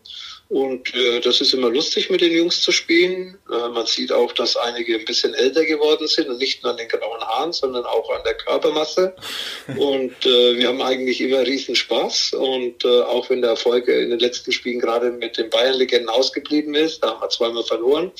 [0.49, 3.37] Und äh, das ist immer lustig, mit den Jungs zu spielen.
[3.51, 6.77] Äh, man sieht auch, dass einige ein bisschen älter geworden sind und nicht nur an
[6.77, 9.13] den grauen Haaren, sondern auch an der Körpermasse.
[9.77, 12.33] Und äh, wir haben eigentlich immer riesen Spaß.
[12.33, 16.73] Und äh, auch wenn der Erfolg in den letzten Spielen gerade mit den Bayern-Legenden ausgeblieben
[16.73, 18.11] ist, da haben wir zweimal verloren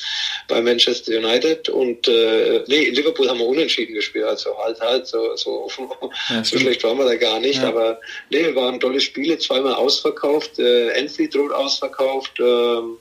[0.48, 1.68] bei Manchester United.
[1.70, 4.26] Und äh, nee, in Liverpool haben wir unentschieden gespielt.
[4.26, 5.68] Also halt, halt, so, so,
[6.30, 7.64] ja, so schlecht waren wir da gar nicht.
[7.64, 7.70] Ja.
[7.70, 12.40] Aber nee, waren tolle Spiele, zweimal ausverkauft, äh, Enfield Road ausverkauft ausverkauft.
[12.40, 12.98] Ähm,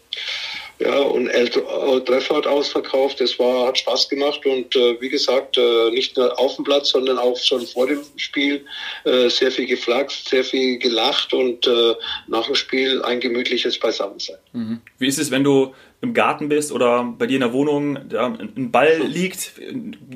[0.81, 3.21] ja, und Old Trafford ausverkauft.
[3.21, 6.91] Das war, hat Spaß gemacht und äh, wie gesagt, äh, nicht nur auf dem Platz,
[6.91, 8.65] sondern auch schon vor dem Spiel
[9.05, 11.95] äh, sehr viel geflaxt, sehr viel gelacht und äh,
[12.29, 14.37] nach dem Spiel ein gemütliches Beisammensein.
[14.53, 14.81] Mhm.
[14.99, 18.27] Wie ist es, wenn du im Garten bist oder bei dir in der Wohnung da
[18.27, 19.55] ein Ball liegt?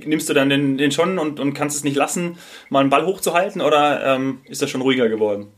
[0.06, 2.38] Nimmst du dann den, den schon und, und kannst es nicht lassen,
[2.68, 5.48] mal einen Ball hochzuhalten oder ähm, ist das schon ruhiger geworden?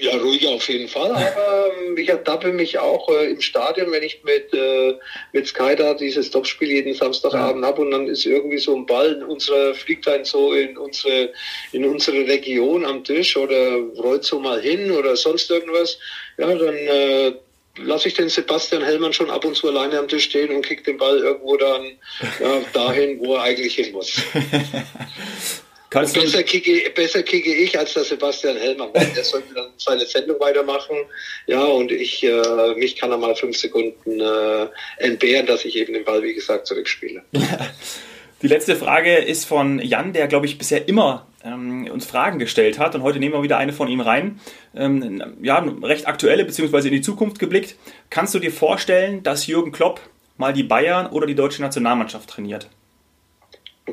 [0.00, 4.02] Ja, ruhiger auf jeden Fall, aber ähm, ich ertappe mich auch äh, im Stadion, wenn
[4.02, 4.94] ich mit, äh,
[5.32, 9.22] mit Sky da dieses Topspiel jeden Samstagabend habe und dann ist irgendwie so ein Ball,
[9.24, 11.32] unsere fliegt dann so in unsere,
[11.72, 15.98] in unsere Region am Tisch oder rollt so mal hin oder sonst irgendwas,
[16.36, 17.32] ja, dann äh,
[17.78, 20.84] lasse ich den Sebastian Hellmann schon ab und zu alleine am Tisch stehen und kick
[20.84, 21.98] den Ball irgendwo dann
[22.40, 24.12] ja, dahin, wo er eigentlich hin muss.
[25.90, 28.90] besser, kicke, besser kicke ich als der Sebastian Hellmann.
[28.92, 30.96] Der sollte dann seine Sendung weitermachen.
[31.46, 34.66] Ja, und ich, äh, mich kann er mal fünf Sekunden äh,
[34.98, 37.22] entbehren, dass ich eben den Ball, wie gesagt, zurückspiele.
[38.42, 42.78] Die letzte Frage ist von Jan, der, glaube ich, bisher immer ähm, uns Fragen gestellt
[42.78, 42.94] hat.
[42.94, 44.40] Und heute nehmen wir wieder eine von ihm rein.
[44.76, 47.74] Ähm, ja, recht aktuelle, beziehungsweise in die Zukunft geblickt.
[48.10, 50.00] Kannst du dir vorstellen, dass Jürgen Klopp
[50.36, 52.68] mal die Bayern oder die deutsche Nationalmannschaft trainiert?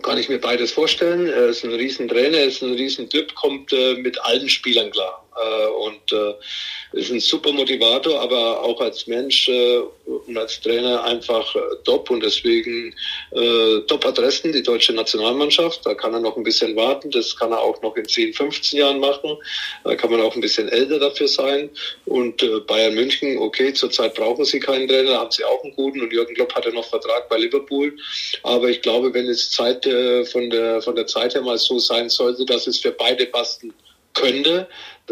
[0.02, 1.28] Kann ich mir beides vorstellen.
[1.28, 5.26] Er ist ein Riesentrainer, er ist ein Riesentyp, kommt äh, mit allen Spielern klar.
[5.36, 9.82] Äh, und äh, ist ein super Motivator, aber auch als Mensch äh,
[10.28, 12.96] und als Trainer einfach äh, top und deswegen
[13.32, 15.86] äh, Top-Adressen, die deutsche Nationalmannschaft.
[15.86, 18.80] Da kann er noch ein bisschen warten, das kann er auch noch in 10, 15
[18.80, 19.38] Jahren machen.
[19.84, 21.70] Da kann man auch ein bisschen älter dafür sein.
[22.06, 26.02] Und äh, Bayern München, okay, zurzeit brauchen sie keinen Trainer, haben sie auch einen guten
[26.02, 27.96] und Jürgen Klopp hatte noch Vertrag bei Liverpool.
[28.44, 31.80] Aber ich glaube, wenn es Zeit äh, von, der, von der Zeit her mal so
[31.80, 33.74] sein sollte, dass es für beide passen
[34.16, 34.68] könnte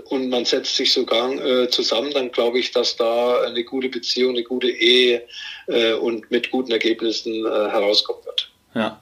[0.06, 4.32] und man setzt sich sogar äh, zusammen, dann glaube ich, dass da eine gute Beziehung,
[4.32, 5.24] eine gute Ehe
[5.68, 8.50] äh, und mit guten Ergebnissen äh, herauskommen wird.
[8.74, 9.00] Ja.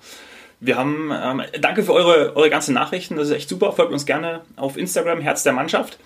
[0.60, 3.72] Wir haben, ähm, danke für eure, eure ganzen Nachrichten, das ist echt super.
[3.72, 5.98] Folgt uns gerne auf Instagram, Herz der Mannschaft.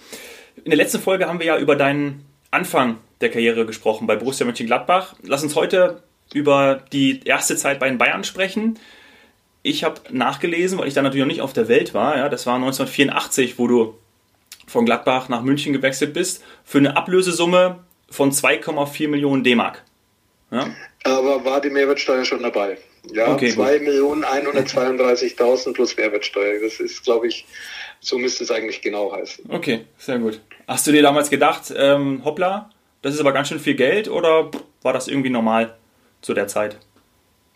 [0.64, 4.46] In der letzten Folge haben wir ja über deinen Anfang der Karriere gesprochen bei Borussia
[4.46, 5.16] Mönchengladbach.
[5.24, 6.04] Lass uns heute
[6.34, 8.80] über die erste Zeit bei den Bayern sprechen.
[9.66, 12.18] Ich habe nachgelesen, weil ich da natürlich noch nicht auf der Welt war.
[12.18, 13.98] Ja, das war 1984, wo du
[14.68, 19.82] von Gladbach nach München gewechselt bist, für eine Ablösesumme von 2,4 Millionen D-Mark.
[20.52, 20.68] Ja?
[21.04, 22.78] Aber war die Mehrwertsteuer schon dabei?
[23.12, 26.62] Ja, okay, 2.132.000 plus Mehrwertsteuer.
[26.62, 27.48] Das ist, glaube ich,
[28.00, 29.50] so müsste es eigentlich genau heißen.
[29.50, 30.42] Okay, sehr gut.
[30.68, 32.70] Hast du dir damals gedacht, ähm, hoppla,
[33.02, 34.52] das ist aber ganz schön viel Geld oder
[34.84, 35.76] war das irgendwie normal
[36.22, 36.78] zu der Zeit?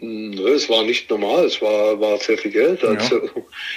[0.01, 2.83] Nö, es war nicht normal, es war, war sehr viel Geld.
[2.83, 3.31] Also ja.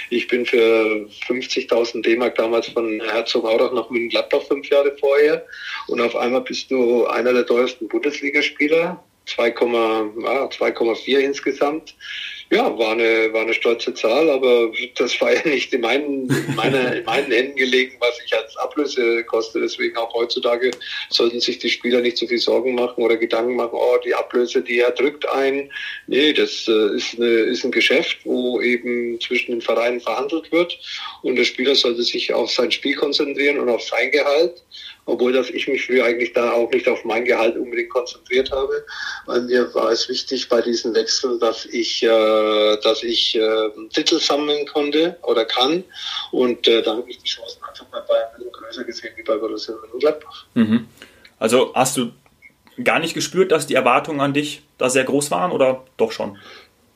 [0.09, 5.45] ich bin für 50.000 D-Mark damals von Herzogenaurach nach München-Gladbach fünf Jahre vorher
[5.87, 11.95] und auf einmal bist du einer der teuersten Bundesligaspieler, 2,4 insgesamt
[12.53, 16.47] ja, war eine, war eine stolze Zahl, aber das war ja nicht in meinen, in,
[16.93, 19.59] in meinen Händen gelegen, was ich als Ablöse koste.
[19.59, 20.71] Deswegen auch heutzutage
[21.09, 24.61] sollten sich die Spieler nicht so viel Sorgen machen oder Gedanken machen, oh, die Ablöse,
[24.61, 25.71] die er drückt ein.
[26.07, 30.77] Nee, das äh, ist, eine, ist ein Geschäft, wo eben zwischen den Vereinen verhandelt wird
[31.23, 34.63] und der Spieler sollte sich auf sein Spiel konzentrieren und auf sein Gehalt
[35.05, 38.85] obwohl dass ich mich früher eigentlich da auch nicht auf mein Gehalt unbedingt konzentriert habe,
[39.25, 44.19] weil mir war es wichtig bei diesem Wechsel, dass ich, äh, dass ich äh, Titel
[44.19, 45.83] sammeln konnte oder kann
[46.31, 49.75] und äh, da habe ich die Chancen einfach bei Bayern größer gesehen wie bei Borussia
[49.75, 50.45] Mönchengladbach.
[50.53, 50.87] Mhm.
[51.39, 52.11] Also hast du
[52.83, 56.37] gar nicht gespürt, dass die Erwartungen an dich da sehr groß waren oder doch schon?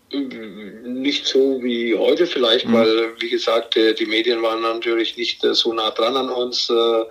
[0.10, 2.74] Nicht so wie heute vielleicht, mhm.
[2.74, 7.04] weil, wie gesagt, die Medien waren natürlich nicht äh, so nah dran an uns, äh,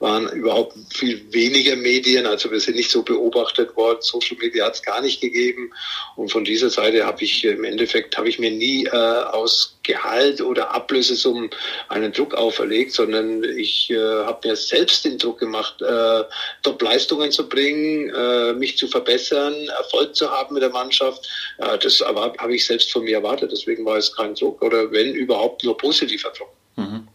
[0.00, 4.74] waren überhaupt viel weniger Medien, also wir sind nicht so beobachtet worden, Social Media hat
[4.74, 5.72] es gar nicht gegeben
[6.16, 10.40] und von dieser Seite habe ich im Endeffekt, habe ich mir nie äh, aus Gehalt
[10.40, 11.50] oder Ablösesummen
[11.88, 16.24] einen Druck auferlegt, sondern ich äh, habe mir selbst den Druck gemacht, äh,
[16.62, 21.28] Top-Leistungen zu bringen, äh, mich zu verbessern, Erfolg zu haben mit der Mannschaft.
[21.58, 25.14] Äh, das habe ich selbst von mir erwartet, deswegen war es kein Druck oder wenn
[25.14, 26.50] überhaupt nur positiver Druck.
[26.76, 27.08] Mhm.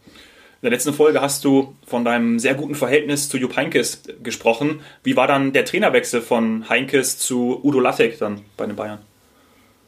[0.62, 4.80] In der letzten Folge hast du von deinem sehr guten Verhältnis zu Jupp Heinkes gesprochen.
[5.02, 9.00] Wie war dann der Trainerwechsel von Heinkes zu Udo Lattek dann bei den Bayern?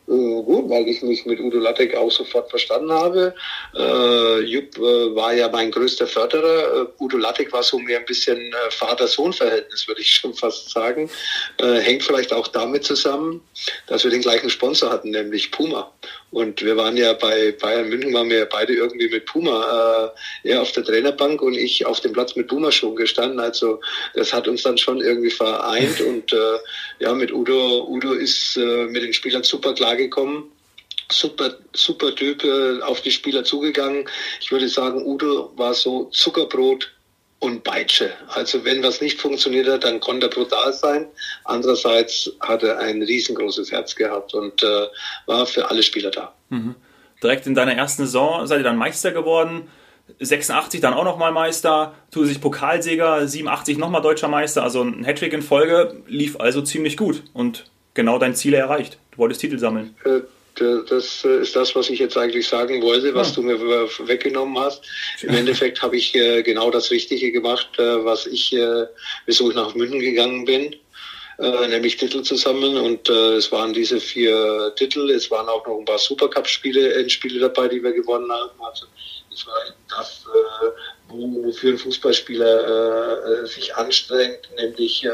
[0.09, 3.35] Äh, gut, weil ich mich mit Udo Lattek auch sofort verstanden habe.
[3.77, 6.83] Äh, Jupp äh, war ja mein größter Förderer.
[6.83, 11.11] Äh, Udo Lattek war so mehr ein bisschen äh, Vater-Sohn-Verhältnis, würde ich schon fast sagen.
[11.61, 13.41] Hängt vielleicht auch damit zusammen,
[13.87, 15.93] dass wir den gleichen Sponsor hatten, nämlich Puma.
[16.31, 20.13] Und wir waren ja bei Bayern München, waren wir beide irgendwie mit Puma,
[20.45, 23.41] er auf der Trainerbank und ich auf dem Platz mit Puma schon gestanden.
[23.41, 23.81] Also
[24.15, 26.35] das hat uns dann schon irgendwie vereint und
[26.99, 30.45] ja, mit Udo, Udo ist mit den Spielern super klargekommen
[31.11, 34.07] super, super Typ äh, auf die Spieler zugegangen.
[34.41, 36.93] Ich würde sagen, Udo war so Zuckerbrot
[37.41, 38.13] und Peitsche.
[38.29, 41.07] Also wenn was nicht funktioniert hat, dann konnte er brutal sein.
[41.45, 44.87] Andererseits hat er ein riesengroßes Herz gehabt und äh,
[45.27, 46.35] war für alle Spieler da.
[46.51, 46.75] Mhm.
[47.23, 49.69] Direkt in deiner ersten Saison seid ihr dann Meister geworden.
[50.21, 55.43] 86 dann auch nochmal Meister, zusätzlich Pokalsieger, 87 nochmal deutscher Meister, also ein Hattrick in
[55.43, 58.97] Folge, lief also ziemlich gut und genau dein Ziel erreicht.
[59.11, 59.97] Du wolltest Titel sammeln.
[60.05, 60.21] Äh,
[60.89, 63.35] das äh, ist das, was ich jetzt eigentlich sagen wollte, was ja.
[63.35, 63.61] du mir
[64.07, 64.85] weggenommen hast.
[65.23, 68.57] Im Endeffekt habe ich äh, genau das Richtige gemacht, äh, was ich,
[69.27, 70.75] wieso ich nach München gegangen bin.
[71.71, 75.99] nämlich Titel zusammen und es waren diese vier Titel, es waren auch noch ein paar
[75.99, 78.61] Supercup-Spiele, Endspiele dabei, die wir gewonnen haben.
[78.61, 78.87] Also
[79.33, 79.55] es war
[79.89, 80.25] das,
[81.09, 85.11] wofür ein Fußballspieler äh, sich anstrengt, nämlich äh,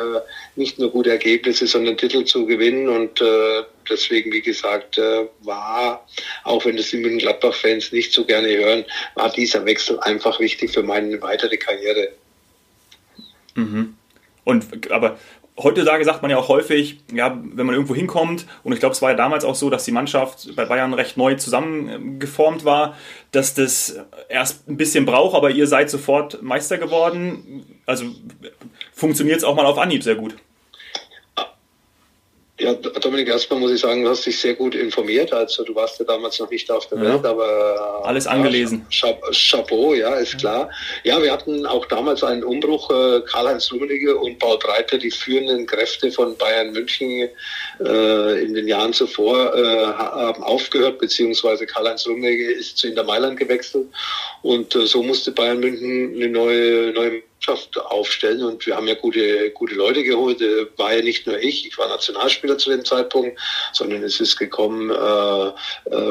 [0.57, 2.89] nicht nur gute Ergebnisse, sondern Titel zu gewinnen.
[2.89, 6.07] Und äh, deswegen, wie gesagt, äh, war,
[6.45, 10.83] auch wenn das die München-Gladbach-Fans nicht so gerne hören, war dieser Wechsel einfach wichtig für
[10.83, 12.09] meine weitere Karriere.
[13.55, 13.97] Mhm.
[14.45, 15.19] Und aber
[15.57, 19.03] heutzutage sagt man ja auch häufig, ja, wenn man irgendwo hinkommt, und ich glaube, es
[19.03, 22.97] war ja damals auch so, dass die Mannschaft bei Bayern recht neu zusammengeformt war,
[23.31, 27.65] dass das erst ein bisschen braucht, aber ihr seid sofort Meister geworden.
[27.87, 28.07] Also
[28.93, 30.37] funktioniert es auch mal auf Anhieb sehr gut.
[32.57, 35.33] Ja, Dominik, erstmal muss ich sagen, du hast dich sehr gut informiert.
[35.33, 37.05] Also du warst ja damals noch nicht auf der ja.
[37.05, 38.87] Welt, aber alles angelesen.
[38.91, 40.71] Ja, Chapeau, ja, ist klar.
[41.03, 42.91] Ja, wir hatten auch damals einen Umbruch.
[42.91, 47.29] Äh, Karl-Heinz Rummenigge und Paul Breiter, die führenden Kräfte von Bayern München
[47.81, 53.37] äh, in den Jahren zuvor, äh, haben aufgehört, beziehungsweise Karl-Heinz Rummenigge ist zu Inter Mailand
[53.37, 53.89] gewechselt
[54.45, 58.43] und äh, so musste Bayern München eine neue, neue Mannschaft aufstellen.
[58.43, 60.43] Und wir haben ja gute, gute Leute geholt.
[60.43, 63.41] Äh, war ja nicht nur ich, ich war Nationalspieler zu dem Zeitpunkt,
[63.73, 65.53] sondern es ist gekommen äh, äh,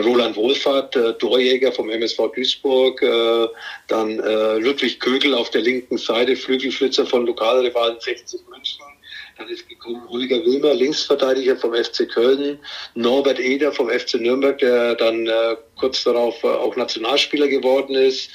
[0.02, 3.48] Roland Wohlfahrt, äh, Torjäger vom MSV Duisburg, äh,
[3.88, 8.93] dann äh, Ludwig Kögel auf der linken Seite, Flügelflitzer von Lokalrivalen 60 München.
[9.38, 12.60] Dann ist gekommen Holger Wilmer, Linksverteidiger vom FC Köln,
[12.94, 18.30] Norbert Eder vom FC Nürnberg, der dann äh, kurz darauf äh, auch Nationalspieler geworden ist.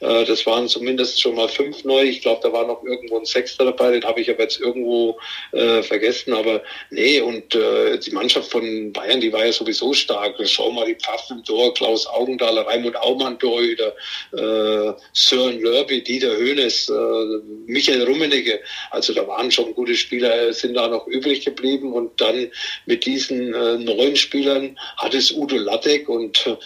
[0.00, 2.02] Äh, das waren zumindest schon mal fünf neu.
[2.02, 5.18] Ich glaube, da war noch irgendwo ein Sechster dabei, den habe ich aber jetzt irgendwo
[5.52, 6.34] äh, vergessen.
[6.34, 10.34] Aber nee, und äh, die Mannschaft von Bayern, die war ja sowieso stark.
[10.44, 13.94] Schau mal die Pfaffen Tor, Klaus Augenthaler, Raimund Aumann Torhüter,
[14.32, 16.92] äh, Sören Lörby, Dieter Höhnes, äh,
[17.66, 18.60] Michael Rummenigge.
[18.90, 21.92] Also da waren schon gute Spieler, sind da noch übrig geblieben.
[21.92, 22.50] Und dann
[22.86, 26.58] mit diesen äh, neuen Spielern hat es Udo Lattek und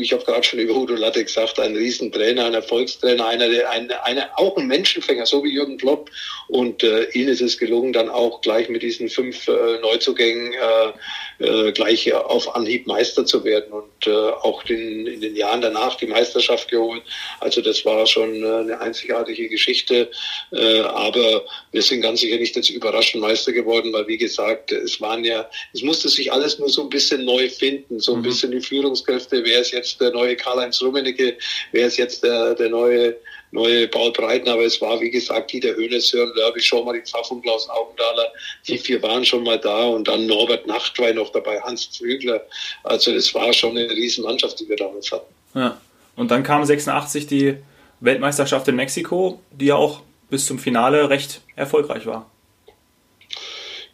[0.00, 4.04] ich habe gerade schon über Udo Latte gesagt, ein Riesentrainer, ein Erfolgstrainer, einer, der, eine,
[4.04, 6.10] eine, auch ein Menschenfänger, so wie Jürgen Klopp.
[6.48, 11.44] Und äh, ihnen ist es gelungen, dann auch gleich mit diesen fünf äh, Neuzugängen äh,
[11.44, 15.96] äh, gleich auf Anhieb Meister zu werden und äh, auch den, in den Jahren danach
[15.96, 17.02] die Meisterschaft geholt.
[17.40, 20.10] Also das war schon äh, eine einzigartige Geschichte.
[20.52, 22.70] Äh, aber wir sind ganz sicher nicht jetzt
[23.10, 26.82] überraschend Meister geworden, weil wie gesagt, es waren ja, es musste sich alles nur so
[26.82, 28.24] ein bisschen neu finden, so ein mhm.
[28.24, 31.36] bisschen die Führungskräfte, wer ist jetzt der neue Karl-Heinz Rummenigge,
[31.72, 33.16] wer ist jetzt der, der neue
[33.52, 37.00] neue Paul Breiten, aber es war, wie gesagt, Dieter Höhne, Sören Lörby, schon mal die
[37.00, 38.28] Pfaff und Klaus Augenthaler,
[38.68, 42.46] die vier waren schon mal da und dann Norbert Nachtwein noch dabei, Hans Zügler.
[42.84, 45.34] Also es war schon eine Riesenmannschaft, die wir damals hatten.
[45.54, 45.80] Ja,
[46.14, 47.56] und dann kam 86 die
[47.98, 52.30] Weltmeisterschaft in Mexiko, die ja auch bis zum Finale recht erfolgreich war.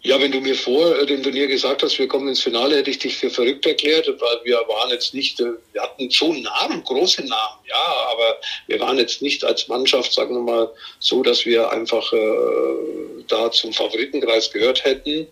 [0.07, 3.01] Ja, wenn du mir vor dem Turnier gesagt hast, wir kommen ins Finale, hätte ich
[3.01, 7.27] dich für verrückt erklärt, weil wir waren jetzt nicht, äh, wir hatten schon Namen, große
[7.27, 8.37] Namen, ja, aber
[8.69, 13.51] wir waren jetzt nicht als Mannschaft, sagen wir mal, so, dass wir einfach äh, da
[13.51, 15.27] zum Favoritenkreis gehört hätten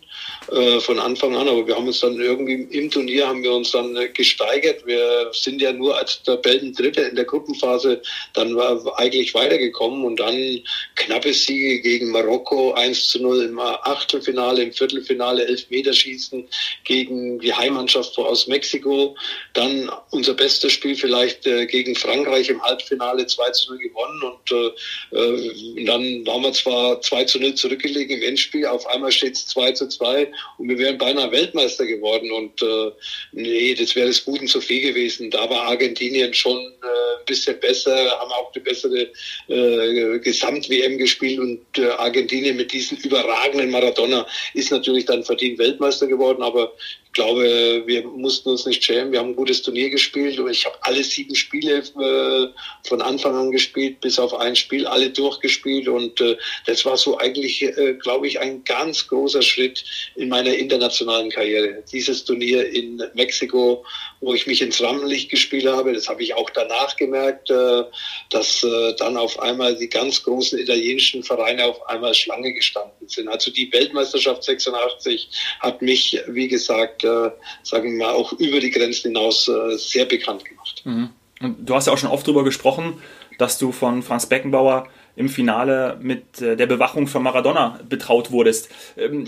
[0.51, 1.49] äh, von Anfang an.
[1.49, 4.85] Aber wir haben uns dann irgendwie im Turnier haben wir uns dann äh, gesteigert.
[4.87, 10.61] Wir sind ja nur als Tabellendritter in der Gruppenphase dann war eigentlich weitergekommen und dann
[10.97, 16.49] knappe Siege gegen Marokko 1 zu 0 im Achtelfinale im Viertelfinale Elfmeterschießen
[16.85, 19.17] gegen die Heimmannschaft aus Mexiko.
[19.53, 24.53] Dann unser bestes Spiel vielleicht äh, gegen Frankreich im Halbfinale 2 zu 0 gewonnen und
[24.53, 29.35] äh, äh, dann waren wir zwar 2 zu 0 zurückgelegen im Endspiel, auf einmal steht
[29.35, 32.91] es 2 zu 2 und wir wären beinahe Weltmeister geworden und äh,
[33.33, 35.31] nee, das wäre das Guten zu viel gewesen.
[35.31, 39.09] Da war Argentinien schon äh, ein bisschen besser, haben auch eine bessere
[39.49, 41.61] äh, Gesamt-WM gespielt und
[41.99, 46.73] Argentinien mit diesem überragenden Maradona ist natürlich dann verdient Weltmeister geworden, aber
[47.15, 49.13] glaube, wir mussten uns nicht schämen.
[49.13, 53.51] Wir haben ein gutes Turnier gespielt ich habe alle sieben Spiele äh, von Anfang an
[53.51, 58.27] gespielt, bis auf ein Spiel alle durchgespielt und äh, das war so eigentlich, äh, glaube
[58.27, 59.85] ich, ein ganz großer Schritt
[60.17, 61.83] in meiner internationalen Karriere.
[61.93, 63.85] Dieses Turnier in Mexiko,
[64.21, 67.85] wo ich mich ins Rampenlicht gespielt habe, das habe ich auch danach gemerkt, äh,
[68.31, 73.29] dass äh, dann auf einmal die ganz großen italienischen Vereine auf einmal Schlange gestanden sind.
[73.29, 75.29] Also die Weltmeisterschaft 86
[75.61, 77.31] hat mich, wie gesagt, äh,
[77.63, 80.83] sagen wir mal, auch über die Grenzen hinaus äh, sehr bekannt gemacht.
[80.85, 81.11] Mhm.
[81.41, 83.03] Und du hast ja auch schon oft darüber gesprochen,
[83.39, 88.69] dass du von Franz Beckenbauer im Finale mit äh, der Bewachung von Maradona betraut wurdest.
[88.97, 89.27] Ähm,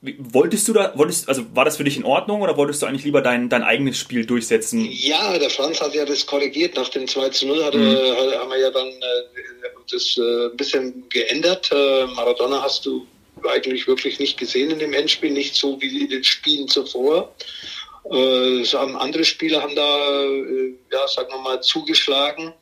[0.00, 3.04] Wolltest du da, wolltest, also war das für dich in Ordnung oder wolltest du eigentlich
[3.04, 4.86] lieber dein, dein eigenes Spiel durchsetzen?
[4.88, 6.76] Ja, der Franz hat ja das korrigiert.
[6.76, 8.38] Nach dem 2 zu 0 hatte, mhm.
[8.38, 11.72] haben wir ja dann äh, das äh, ein bisschen geändert.
[11.72, 13.08] Äh, Maradona hast du
[13.46, 17.34] eigentlich wirklich nicht gesehen in dem Endspiel, nicht so wie in den Spielen zuvor.
[18.10, 22.54] Äh, andere Spieler haben da, äh, ja, sagen wir mal, zugeschlagen.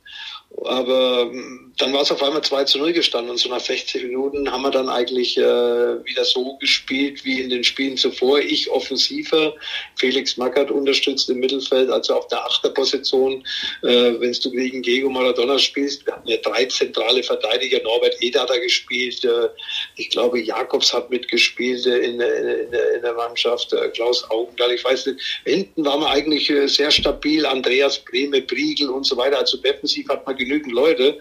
[0.65, 4.05] Aber ähm, dann war es auf einmal 2 zu 0 gestanden und so nach 60
[4.05, 8.39] Minuten haben wir dann eigentlich äh, wieder so gespielt wie in den Spielen zuvor.
[8.39, 9.55] Ich offensiver,
[9.97, 13.45] Felix Magath unterstützt im Mittelfeld, also auf der Achterposition.
[13.83, 18.43] Äh, Wenn du gegen Diego Maradona spielst, wir hatten ja drei zentrale Verteidiger, Norbert Eder
[18.43, 19.49] hat da gespielt, äh,
[19.97, 24.85] ich glaube Jakobs hat mitgespielt äh, in, in, in der Mannschaft, äh, Klaus Augendahl, ich
[24.85, 25.21] weiß nicht.
[25.45, 29.39] Hinten waren wir eigentlich äh, sehr stabil, Andreas Brehme, Briegel und so weiter.
[29.39, 31.21] Also defensiv hat man genügend Leute.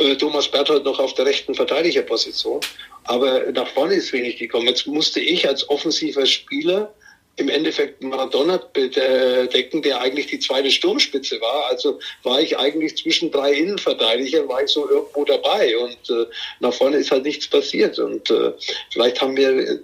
[0.00, 2.60] Äh, Thomas Berthold noch auf der rechten Verteidigerposition.
[3.04, 4.66] Aber nach vorne ist wenig gekommen.
[4.66, 6.92] Jetzt musste ich als offensiver Spieler
[7.36, 11.66] im Endeffekt Maradona decken, der eigentlich die zweite Sturmspitze war.
[11.68, 16.26] Also war ich eigentlich zwischen drei Innenverteidigern, war ich so irgendwo dabei und äh,
[16.60, 17.98] nach vorne ist halt nichts passiert.
[17.98, 18.52] Und äh,
[18.90, 19.80] vielleicht haben wir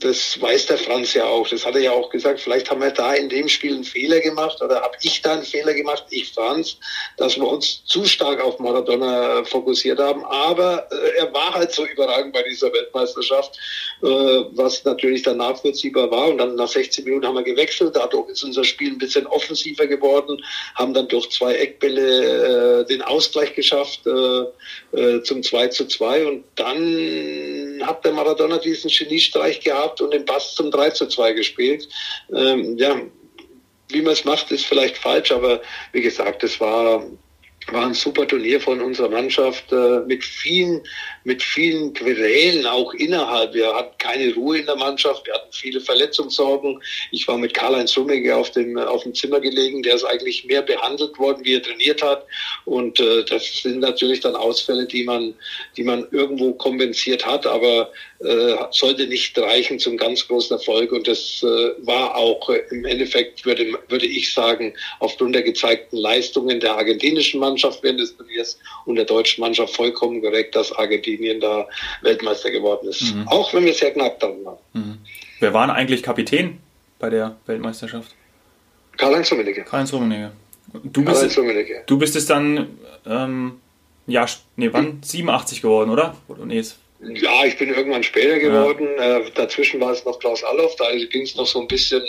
[0.00, 1.48] das weiß der Franz ja auch.
[1.48, 2.40] Das hat er ja auch gesagt.
[2.40, 5.42] Vielleicht haben wir da in dem Spiel einen Fehler gemacht oder habe ich da einen
[5.42, 6.76] Fehler gemacht, ich Franz,
[7.16, 10.24] dass wir uns zu stark auf Maradona fokussiert haben.
[10.24, 13.58] Aber äh, er war halt so überragend bei dieser Weltmeisterschaft,
[14.02, 16.28] äh, was natürlich dann nachvollziehbar war.
[16.28, 17.96] Und dann nach 16 Minuten haben wir gewechselt.
[17.96, 20.42] Dadurch ist unser Spiel ein bisschen offensiver geworden,
[20.74, 24.06] haben dann durch zwei Eckbälle äh, den Ausgleich geschafft
[24.92, 26.26] äh, zum 2 zu 2.
[26.26, 31.32] Und dann hat der Maradona diesen Geniestreich gehabt und den Bass zum 3 zu 2
[31.32, 31.88] gespielt.
[32.34, 33.00] Ähm, ja,
[33.90, 35.62] wie man es macht, ist vielleicht falsch, aber
[35.92, 37.02] wie gesagt, es war
[37.72, 40.80] war ein super Turnier von unserer Mannschaft äh, mit vielen,
[41.28, 43.52] mit vielen Querelen auch innerhalb.
[43.52, 46.82] Wir hatten keine Ruhe in der Mannschaft, wir hatten viele Verletzungssorgen.
[47.12, 50.62] Ich war mit Karl-Heinz Rummige auf dem, auf dem Zimmer gelegen, der ist eigentlich mehr
[50.62, 52.24] behandelt worden, wie er trainiert hat.
[52.64, 55.34] Und äh, das sind natürlich dann Ausfälle, die man,
[55.76, 60.92] die man irgendwo kompensiert hat, aber äh, sollte nicht reichen zum ganz großen Erfolg.
[60.92, 61.46] Und das äh,
[61.86, 67.38] war auch äh, im Endeffekt, würde, würde ich sagen, aufgrund der gezeigten Leistungen der argentinischen
[67.38, 71.68] Mannschaft während des Turniers und der deutschen Mannschaft vollkommen korrekt, dass Argentinien da
[72.02, 73.14] Weltmeister geworden ist.
[73.14, 73.28] Mhm.
[73.28, 74.58] Auch wenn wir sehr knapp dran waren.
[74.72, 74.98] Mhm.
[75.40, 76.58] Wer war eigentlich Kapitän
[76.98, 78.14] bei der Weltmeisterschaft?
[78.96, 79.62] Karl-Heinz Rummenigge.
[79.62, 80.32] Karl-Heinz Rummenigge.
[80.84, 81.82] Du bist, Rummenigge.
[81.86, 83.60] du bist es dann, ähm,
[84.06, 85.00] ja, nee, wann?
[85.02, 86.16] 87 geworden, oder?
[86.28, 86.62] oder nee,
[87.00, 88.88] ja, ich bin irgendwann später geworden.
[88.98, 89.18] Ja.
[89.18, 92.02] Äh, dazwischen war es noch Klaus Allof, da ging es noch so ein bisschen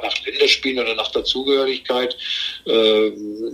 [0.00, 2.16] nach Länderspielen oder nach Dazugehörigkeit.
[2.66, 3.08] Äh,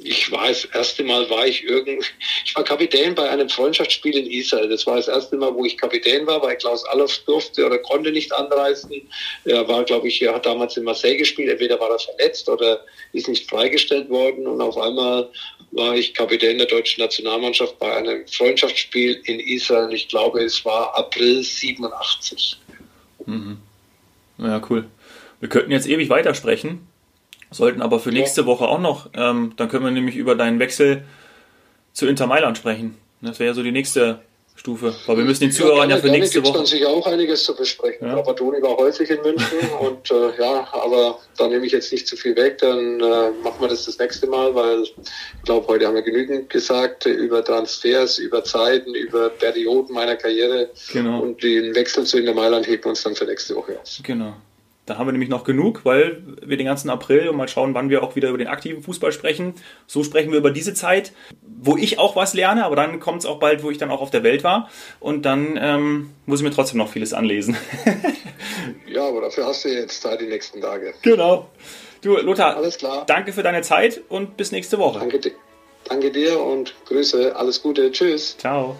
[0.04, 2.04] ich war das erste Mal, war ich irgend,
[2.44, 4.68] ich war Kapitän bei einem Freundschaftsspiel in Israel.
[4.68, 8.12] Das war das erste Mal, wo ich Kapitän war, weil Klaus Allofs durfte oder konnte
[8.12, 8.90] nicht anreisen.
[9.44, 11.50] Er war, glaube ich, er hat damals in Marseille gespielt.
[11.50, 14.46] Entweder war er verletzt oder ist nicht freigestellt worden.
[14.46, 15.30] Und auf einmal
[15.72, 19.92] war ich Kapitän der deutschen Nationalmannschaft bei einem Freundschaftsspiel in Israel.
[19.92, 22.58] Ich glaube, es war April 87.
[23.26, 23.58] Mhm.
[24.38, 24.88] Ja, cool.
[25.40, 26.86] Wir könnten jetzt ewig weitersprechen,
[27.50, 28.46] sollten aber für nächste.
[28.46, 31.04] Woche auch noch, ähm, dann können wir nämlich über deinen Wechsel
[31.92, 32.96] zu Inter Mailand sprechen.
[33.20, 34.20] Das wäre ja so die nächste
[34.58, 34.92] Stufe.
[35.06, 36.58] Weil wir müssen den Zuhörern ja, ja für nächste Woche.
[36.58, 38.08] dann sicher auch einiges zu besprechen.
[38.08, 38.14] Ja.
[38.14, 42.16] Trapattoni war häufig in München und äh, ja, aber da nehme ich jetzt nicht zu
[42.16, 42.58] viel weg.
[42.58, 44.94] Dann äh, machen wir das das nächste Mal, weil ich
[45.44, 50.70] glaube, heute haben wir genügend gesagt über Transfers, über Zeiten, über Perioden meiner Karriere.
[50.92, 51.20] Genau.
[51.20, 54.00] Und den Wechsel zu in der Mailand heben wir uns dann für nächste Woche aus.
[54.02, 54.34] Genau.
[54.88, 57.90] Da haben wir nämlich noch genug, weil wir den ganzen April und mal schauen, wann
[57.90, 59.54] wir auch wieder über den aktiven Fußball sprechen.
[59.86, 61.12] So sprechen wir über diese Zeit,
[61.42, 64.00] wo ich auch was lerne, aber dann kommt es auch bald, wo ich dann auch
[64.00, 64.70] auf der Welt war.
[64.98, 67.56] Und dann ähm, muss ich mir trotzdem noch vieles anlesen.
[68.86, 70.94] ja, aber dafür hast du jetzt Zeit die nächsten Tage.
[71.02, 71.50] Genau.
[72.00, 73.04] Du, Lothar, Alles klar.
[73.06, 75.00] danke für deine Zeit und bis nächste Woche.
[75.00, 75.20] Danke,
[75.84, 77.36] danke dir und Grüße.
[77.36, 77.92] Alles Gute.
[77.92, 78.38] Tschüss.
[78.38, 78.76] Ciao.